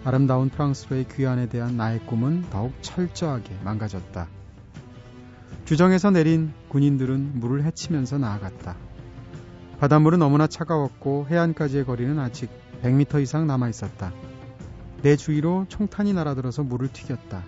아름다운 0.06 0.50
프랑스로의 0.50 1.08
귀환에 1.10 1.48
대한 1.48 1.78
나의 1.78 2.00
꿈은 2.06 2.50
더욱 2.50 2.74
철저하게 2.82 3.58
망가졌다. 3.64 4.28
주정에서 5.66 6.12
내린 6.12 6.54
군인들은 6.70 7.40
물을 7.40 7.64
헤치면서 7.64 8.18
나아갔다. 8.18 8.76
바닷물은 9.80 10.20
너무나 10.20 10.46
차가웠고 10.46 11.28
해안까지의 11.30 11.86
거리는 11.86 12.20
아직 12.20 12.50
100m 12.84 13.22
이상 13.22 13.48
남아 13.48 13.70
있었다. 13.70 14.12
내 15.02 15.16
주위로 15.16 15.66
총탄이 15.70 16.14
날아들어서 16.14 16.64
물을 16.64 16.90
튀겼다. 16.90 17.44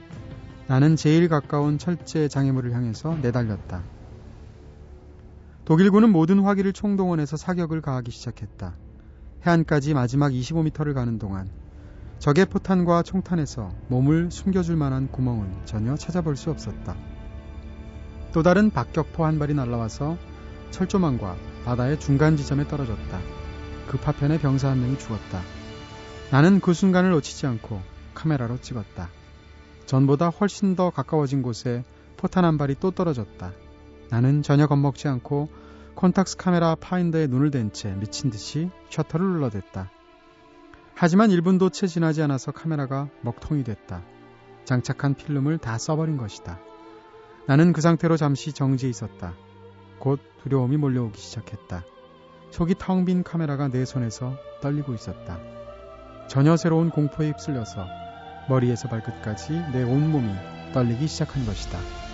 나는 0.68 0.96
제일 0.96 1.28
가까운 1.28 1.78
철제 1.78 2.28
장애물을 2.28 2.74
향해서 2.74 3.18
내달렸다. 3.22 3.84
독일군은 5.66 6.12
모든 6.12 6.40
화기를 6.40 6.74
총동원해서 6.74 7.38
사격을 7.38 7.82
가하기 7.82 8.12
시작했다. 8.12 8.76
해안까지 9.46 9.94
마지막 9.94 10.32
25m를 10.32 10.94
가는 10.94 11.20
동안 11.20 11.50
적의 12.20 12.46
포탄과 12.46 13.04
총탄에서 13.04 13.72
몸을 13.90 14.32
숨겨줄 14.32 14.78
만한 14.78 15.12
구멍은 15.12 15.66
전혀 15.66 15.96
찾아볼 15.96 16.38
수 16.38 16.50
없었다. 16.50 16.96
또 18.36 18.44
다른 18.44 18.70
박격포 18.70 19.24
한 19.24 19.40
발이 19.40 19.54
날라와서 19.54 20.18
철조망과 20.72 21.38
바다의 21.64 22.02
중간 22.02 22.36
지점에 22.36 22.68
떨어졌다. 22.68 23.22
그 23.88 23.98
파편에 23.98 24.40
병사 24.40 24.70
한 24.70 24.82
명이 24.82 25.00
죽었다. 25.00 25.40
나는 26.32 26.60
그 26.60 26.74
순간을 26.74 27.12
놓치지 27.12 27.48
않고 27.48 27.82
카메라로 28.14 28.60
찍었다. 28.60 29.08
전보다 29.86 30.28
훨씬 30.28 30.76
더 30.76 30.90
가까워진 30.90 31.44
곳에 31.44 31.86
포탄 32.18 32.44
한 32.44 32.58
발이 32.58 32.76
또 32.82 32.92
떨어졌다. 32.92 33.54
나는 34.10 34.42
전혀 34.42 34.68
겁먹지 34.68 35.08
않고 35.08 35.48
콘탁스 35.96 36.36
카메라 36.36 36.76
파인더에 36.76 37.28
눈을 37.28 37.52
댄 37.52 37.72
채 37.72 37.94
미친 37.94 38.32
듯이 38.32 38.70
셔터를 38.90 39.26
눌러댔다. 39.26 39.90
하지만 40.94 41.30
1분도 41.30 41.72
채 41.72 41.88
지나지 41.88 42.22
않아서 42.22 42.52
카메라가 42.52 43.08
먹통이 43.22 43.64
됐다. 43.64 44.02
장착한 44.66 45.14
필름을 45.14 45.58
다 45.58 45.78
써버린 45.78 46.18
것이다. 46.18 46.60
나는 47.48 47.74
그 47.74 47.82
상태로 47.82 48.18
잠시 48.18 48.54
정지해 48.54 48.90
있었다. 48.90 49.34
곧 50.00 50.20
두려움이 50.44 50.78
몰려오기 50.78 51.20
시작했다. 51.20 51.84
속이 52.50 52.76
텅 52.80 53.06
빈 53.06 53.24
카메라가 53.24 53.68
내 53.68 53.86
손에서 53.86 54.38
떨리고 54.62 54.94
있었다. 54.94 55.40
전혀 56.28 56.58
새로운 56.58 56.90
공포에 56.90 57.28
휩쓸려서 57.30 57.86
머리에서 58.50 58.88
발끝까지 58.90 59.54
내 59.74 59.84
온몸이 59.84 60.34
떨리기 60.74 61.08
시작한 61.08 61.46
것이다. 61.46 62.05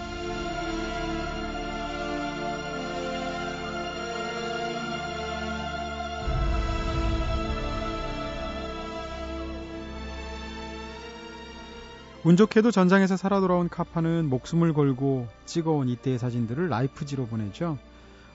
운 12.24 12.38
좋게도 12.38 12.70
전장에서 12.70 13.18
살아 13.18 13.40
돌아온 13.40 13.68
카파는 13.68 14.30
목숨을 14.30 14.74
걸고 14.74 15.28
찍어온 15.46 15.90
이때의 15.90 16.20
사진들을 16.20 16.70
라이프지로 16.70 17.26
보내죠. 17.26 17.80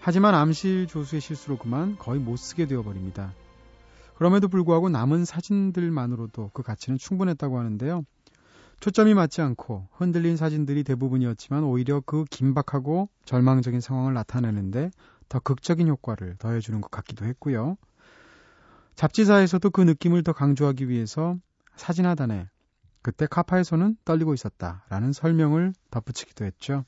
하지만 0.00 0.34
암실 0.34 0.88
조수의 0.88 1.20
실수로 1.20 1.56
그만 1.56 1.96
거의 1.96 2.18
못 2.18 2.36
쓰게 2.36 2.66
되어버립니다. 2.66 3.32
그럼에도 4.16 4.48
불구하고 4.48 4.88
남은 4.88 5.24
사진들만으로도 5.24 6.50
그 6.52 6.64
가치는 6.64 6.98
충분했다고 6.98 7.60
하는데요. 7.60 8.04
초점이 8.80 9.14
맞지 9.14 9.40
않고 9.42 9.86
흔들린 9.92 10.36
사진들이 10.36 10.82
대부분이었지만 10.82 11.62
오히려 11.62 12.02
그 12.04 12.24
긴박하고 12.28 13.08
절망적인 13.24 13.80
상황을 13.80 14.14
나타내는데 14.14 14.90
더 15.28 15.38
극적인 15.38 15.86
효과를 15.86 16.36
더해주는 16.38 16.80
것 16.80 16.90
같기도 16.90 17.24
했고요. 17.24 17.76
잡지사에서도 18.96 19.70
그 19.70 19.80
느낌을 19.80 20.24
더 20.24 20.32
강조하기 20.32 20.88
위해서 20.88 21.36
사진 21.76 22.04
하단에 22.06 22.48
그때 23.06 23.28
손은 23.62 23.96
떨리고 24.04 24.34
있었다라는 24.34 25.12
설명을 25.12 25.72
덧붙이기도 25.92 26.44
했죠. 26.44 26.84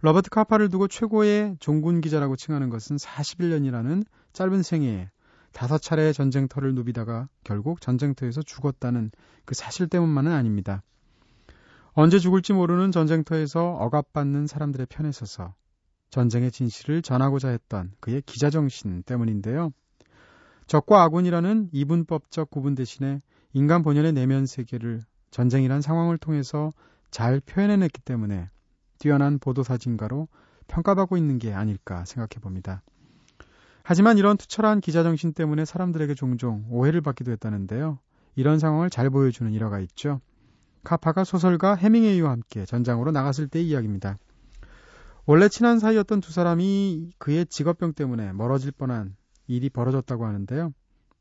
로버트 0.00 0.30
카파를 0.30 0.68
두고 0.68 0.86
최고의 0.86 1.56
종군 1.58 2.00
기자라고 2.00 2.36
칭하는 2.36 2.70
것은 2.70 2.94
41년이라는 2.94 4.06
짧은 4.32 4.62
생애에 4.62 5.10
다섯 5.52 5.82
차례의 5.82 6.14
전쟁터를 6.14 6.76
누비다가 6.76 7.28
결국 7.42 7.80
전쟁터에서 7.80 8.40
죽었다는 8.42 9.10
그 9.44 9.56
사실 9.56 9.88
때문만은 9.88 10.30
아닙니다. 10.30 10.84
언제 11.94 12.20
죽을지 12.20 12.52
모르는 12.52 12.92
전쟁터에서 12.92 13.72
억압받는 13.80 14.46
사람들의 14.46 14.86
편에 14.88 15.10
서서 15.10 15.56
전쟁의 16.10 16.52
진실을 16.52 17.02
전하고자 17.02 17.48
했던 17.48 17.90
그의 17.98 18.22
기자 18.22 18.48
정신 18.48 19.02
때문인데요. 19.02 19.72
적과 20.68 21.02
아군이라는 21.02 21.70
이분법적 21.72 22.48
구분 22.48 22.76
대신에 22.76 23.22
인간 23.54 23.82
본연의 23.82 24.12
내면 24.12 24.46
세계를 24.46 25.02
전쟁이란 25.36 25.82
상황을 25.82 26.16
통해서 26.16 26.72
잘 27.10 27.40
표현해냈기 27.40 28.00
때문에 28.00 28.48
뛰어난 28.98 29.38
보도사진가로 29.38 30.28
평가받고 30.66 31.18
있는 31.18 31.38
게 31.38 31.52
아닐까 31.52 32.06
생각해 32.06 32.40
봅니다. 32.40 32.82
하지만 33.82 34.16
이런 34.16 34.38
투철한 34.38 34.80
기자 34.80 35.02
정신 35.02 35.34
때문에 35.34 35.66
사람들에게 35.66 36.14
종종 36.14 36.64
오해를 36.70 37.02
받기도 37.02 37.32
했다는데요. 37.32 37.98
이런 38.34 38.58
상황을 38.58 38.88
잘 38.88 39.10
보여주는 39.10 39.52
일화가 39.52 39.78
있죠. 39.80 40.22
카파가 40.84 41.24
소설가 41.24 41.74
해밍웨이와 41.74 42.30
함께 42.30 42.64
전장으로 42.64 43.10
나갔을 43.10 43.46
때의 43.46 43.68
이야기입니다. 43.68 44.16
원래 45.26 45.50
친한 45.50 45.78
사이였던 45.78 46.22
두 46.22 46.32
사람이 46.32 47.10
그의 47.18 47.44
직업병 47.44 47.92
때문에 47.92 48.32
멀어질 48.32 48.72
뻔한 48.72 49.14
일이 49.48 49.68
벌어졌다고 49.68 50.24
하는데요. 50.24 50.72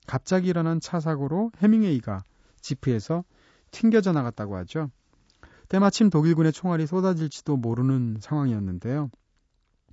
갑자기 0.07 0.47
일어난 0.47 0.79
차 0.79 1.01
사고로 1.01 1.51
해밍웨이가 1.57 2.23
지프에서 2.61 3.25
튕겨져 3.75 4.13
나갔다고 4.13 4.55
하죠. 4.57 4.89
때마침 5.67 6.09
독일군의 6.09 6.53
총알이 6.53 6.87
쏟아질지도 6.87 7.57
모르는 7.57 8.17
상황이었는데요. 8.21 9.09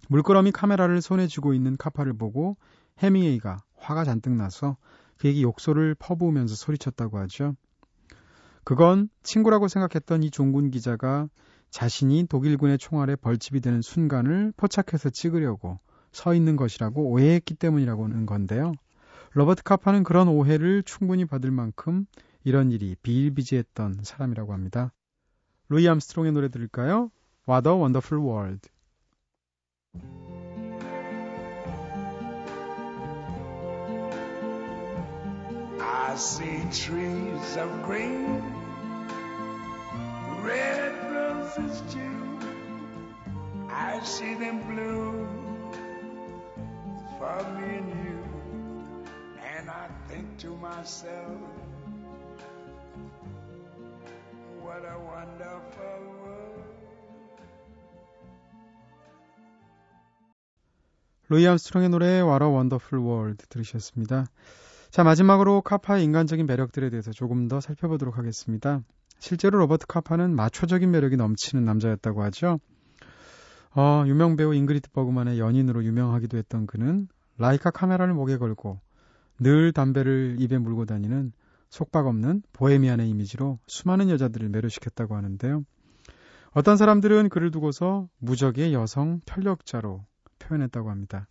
물끄러미 0.08 0.52
카메라를 0.52 1.02
손에 1.02 1.26
쥐고 1.26 1.52
있는 1.52 1.76
카파를 1.76 2.12
보고 2.12 2.56
해밍웨이가 2.98 3.62
화가 3.76 4.04
잔뜩 4.04 4.34
나서 4.34 4.76
그에게 5.18 5.42
욕설을 5.42 5.96
퍼부으면서 5.96 6.54
소리쳤다고 6.54 7.18
하죠. 7.18 7.56
그건 8.64 9.08
친구라고 9.24 9.66
생각했던 9.66 10.22
이 10.22 10.30
종군 10.30 10.70
기자가 10.70 11.28
자신이 11.70 12.26
독일군의 12.28 12.78
총알에 12.78 13.16
벌집이 13.16 13.60
되는 13.60 13.82
순간을 13.82 14.52
포착해서 14.56 15.10
찍으려고 15.10 15.80
서 16.12 16.34
있는 16.34 16.54
것이라고 16.54 17.10
오해했기 17.10 17.54
때문이라고 17.54 18.04
하는 18.04 18.26
건데요. 18.26 18.74
로버트 19.32 19.62
카파는 19.64 20.04
그런 20.04 20.28
오해를 20.28 20.82
충분히 20.84 21.24
받을 21.24 21.50
만큼 21.50 22.06
이런 22.44 22.72
일이 22.72 22.96
비일비재했던 23.02 24.02
사람이라고 24.02 24.52
합니다. 24.52 24.92
루이 25.68 25.88
암스트롱의 25.88 26.32
노래 26.32 26.48
들을까요? 26.48 27.10
What 27.48 27.68
a 27.68 27.74
Wonderful 27.74 28.24
World. 28.24 28.68
What 54.72 54.86
a 54.86 54.96
wonderful 54.96 56.00
world. 56.22 56.62
루이 61.28 61.46
암스트롱의 61.46 61.90
노래 61.90 62.20
What 62.22 62.42
a 62.42 62.50
Wonderful 62.50 63.06
World 63.06 63.46
들으셨습니다. 63.48 64.26
자, 64.90 65.04
마지막으로 65.04 65.60
카파의 65.62 66.04
인간적인 66.04 66.46
매력들에 66.46 66.90
대해서 66.90 67.10
조금 67.10 67.48
더 67.48 67.60
살펴보도록 67.60 68.18
하겠습니다. 68.18 68.82
실제로 69.18 69.58
로버트 69.58 69.86
카파는 69.86 70.34
마초적인 70.34 70.90
매력이 70.90 71.16
넘치는 71.16 71.64
남자였다고 71.64 72.22
하죠. 72.24 72.58
어, 73.74 74.04
유명 74.06 74.36
배우 74.36 74.54
잉그리트 74.54 74.90
버그만의 74.90 75.38
연인으로 75.38 75.84
유명하기도 75.84 76.36
했던 76.36 76.66
그는 76.66 77.08
라이카 77.38 77.70
카메라를 77.70 78.14
목에 78.14 78.36
걸고 78.36 78.80
늘 79.38 79.72
담배를 79.72 80.36
입에 80.38 80.58
물고 80.58 80.84
다니는 80.84 81.32
속박 81.72 82.06
없는 82.06 82.42
보헤미안의 82.52 83.08
이미지로 83.08 83.58
수많은 83.66 84.10
여자들을 84.10 84.50
매료시켰다고 84.50 85.16
하는데요. 85.16 85.64
어떤 86.50 86.76
사람들은 86.76 87.30
그를 87.30 87.50
두고서 87.50 88.10
무적의 88.18 88.74
여성 88.74 89.22
편력자로 89.24 90.04
표현했다고 90.38 90.90
합니다. 90.90 91.28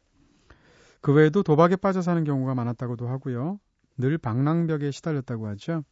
그 1.00 1.14
외에도 1.14 1.44
도박에 1.44 1.76
빠져 1.76 2.02
사는 2.02 2.24
경우가 2.24 2.56
많았다고도 2.56 3.08
하고요. 3.08 3.60
늘 3.98 4.18
방랑벽에 4.18 4.90
시달렸다고 4.90 5.48
하죠. 5.50 5.84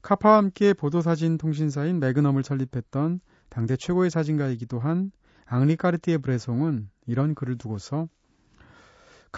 카파와 0.00 0.38
함께 0.38 0.72
보도사진 0.72 1.36
통신사인 1.36 2.00
매그넘을 2.00 2.44
설립했던 2.44 3.20
당대 3.50 3.76
최고의 3.76 4.08
사진가이기도 4.08 4.78
한 4.78 5.12
앙리 5.44 5.76
까르티에 5.76 6.16
브레송은 6.18 6.88
이런 7.06 7.34
글을 7.34 7.58
두고서 7.58 8.08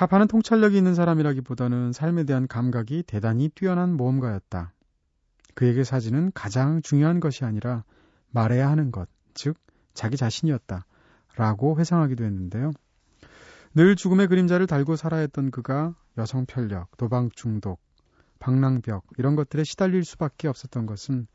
카파는 0.01 0.29
통찰력이 0.29 0.79
있는 0.79 0.95
사람이라기보다는 0.95 1.93
삶에 1.93 2.25
대한 2.25 2.49
감각이 2.49 3.03
대단히 3.07 3.51
뛰어난 3.51 3.93
모험가였다. 3.99 4.73
그에게 5.55 5.85
사진은 5.85 6.33
가장 6.33 6.81
중요한 6.81 7.21
것이 7.21 7.45
아니라 7.45 7.85
말해야 8.31 8.71
하는 8.71 8.93
것, 8.93 9.11
즉 9.35 9.59
자기 9.93 10.17
자신이었다. 10.17 10.87
라고 11.37 11.79
회상하기도 11.79 12.25
했는데요. 12.25 12.71
늘 13.75 13.95
죽음의 13.95 14.29
그림자를 14.29 14.67
달고 14.67 14.97
살아야 14.97 15.21
했던 15.21 15.51
그가 15.51 15.95
여성 16.17 16.47
편력, 16.47 16.97
도박 16.97 17.37
중독, 17.37 17.79
방랑벽 18.39 19.05
이런 19.19 19.37
것들에 19.37 19.65
시달릴 19.65 20.05
수밖에 20.05 20.49
없었던 20.49 20.87
것은 20.87 21.27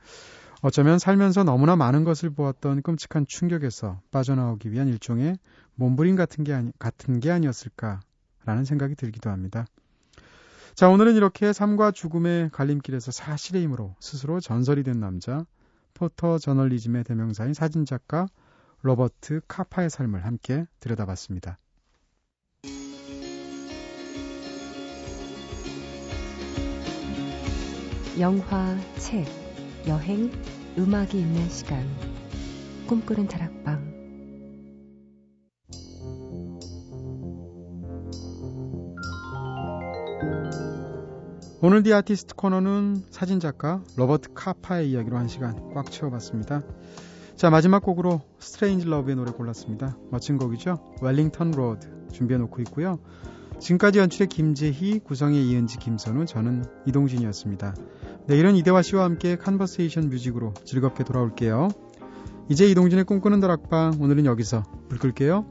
어쩌면 0.64 0.98
살면서 0.98 1.44
너무나 1.44 1.76
많은 1.76 2.04
것을 2.04 2.32
보았던 2.32 2.82
끔찍한 2.82 3.28
충격에서 3.28 4.02
빠져나오기 4.10 4.72
위한 4.72 4.88
일종의 4.88 5.38
몸부림 5.76 6.16
같은 6.16 6.44
게 6.44 6.54
아니, 6.56 6.72
같은 6.80 7.20
게 7.20 7.30
아니었을까 7.30 8.00
라는 8.46 8.64
생각이 8.64 8.96
들기도 8.96 9.30
합니다. 9.30 9.66
자, 10.76 10.90
오늘은 10.90 11.16
이렇게 11.16 11.54
삶과 11.54 11.92
죽음의 11.92 12.50
갈림길에서 12.52 13.12
사실의 13.12 13.64
힘으로 13.64 13.96
스스로 14.00 14.40
전설이 14.40 14.84
된 14.84 15.00
남자, 15.00 15.46
포터 15.94 16.38
저널리즘의 16.38 17.06
대명사인 17.06 17.54
사진작가 17.54 18.28
로버트 18.82 19.42
카파의 19.48 19.90
삶을 19.90 20.26
함께 20.26 20.66
들여다봤습니다. 20.80 21.58
영화, 28.20 28.78
책, 28.98 29.26
여행, 29.88 30.32
음악이 30.78 31.20
있는 31.20 31.50
시간. 31.50 31.86
꿈꾸는 32.88 33.28
다락방. 33.28 33.95
오늘 41.66 41.82
The 41.82 41.92
Artist 41.96 42.36
코너는 42.36 43.06
사진작가 43.10 43.82
로버트 43.98 44.34
카파의 44.36 44.92
이야기로 44.92 45.18
한 45.18 45.28
시간 45.28 45.74
꽉 45.74 45.90
채워봤습니다. 45.90 46.62
자 47.36 47.50
마지막 47.50 47.82
곡으로 47.82 48.22
Strangelove의 48.38 49.16
노래 49.16 49.32
골랐습니다. 49.32 49.98
멋진 50.12 50.38
곡이죠. 50.38 50.78
Wellington 51.02 51.50
Road 51.50 52.12
준비해놓고 52.14 52.62
있고요. 52.62 53.00
지금까지 53.60 53.98
연출의 53.98 54.28
김재희, 54.28 55.00
구성의 55.00 55.44
이은지, 55.44 55.80
김선우, 55.80 56.28
저는 56.28 56.66
이동진이었습니다. 56.86 57.74
내일은 58.28 58.56
이대화 58.58 58.84
씨와 58.84 59.04
함께 59.04 59.36
컨버세이션 59.36 60.10
뮤직으로 60.10 60.54
즐겁게 60.66 61.04
돌아올게요. 61.04 61.70
이제 62.48 62.68
이동진의 62.68 63.06
꿈꾸는 63.06 63.40
다락방 63.40 63.98
오늘은 64.00 64.28
여기서 64.28 64.62
불 64.88 65.00
끌게요. 65.00 65.48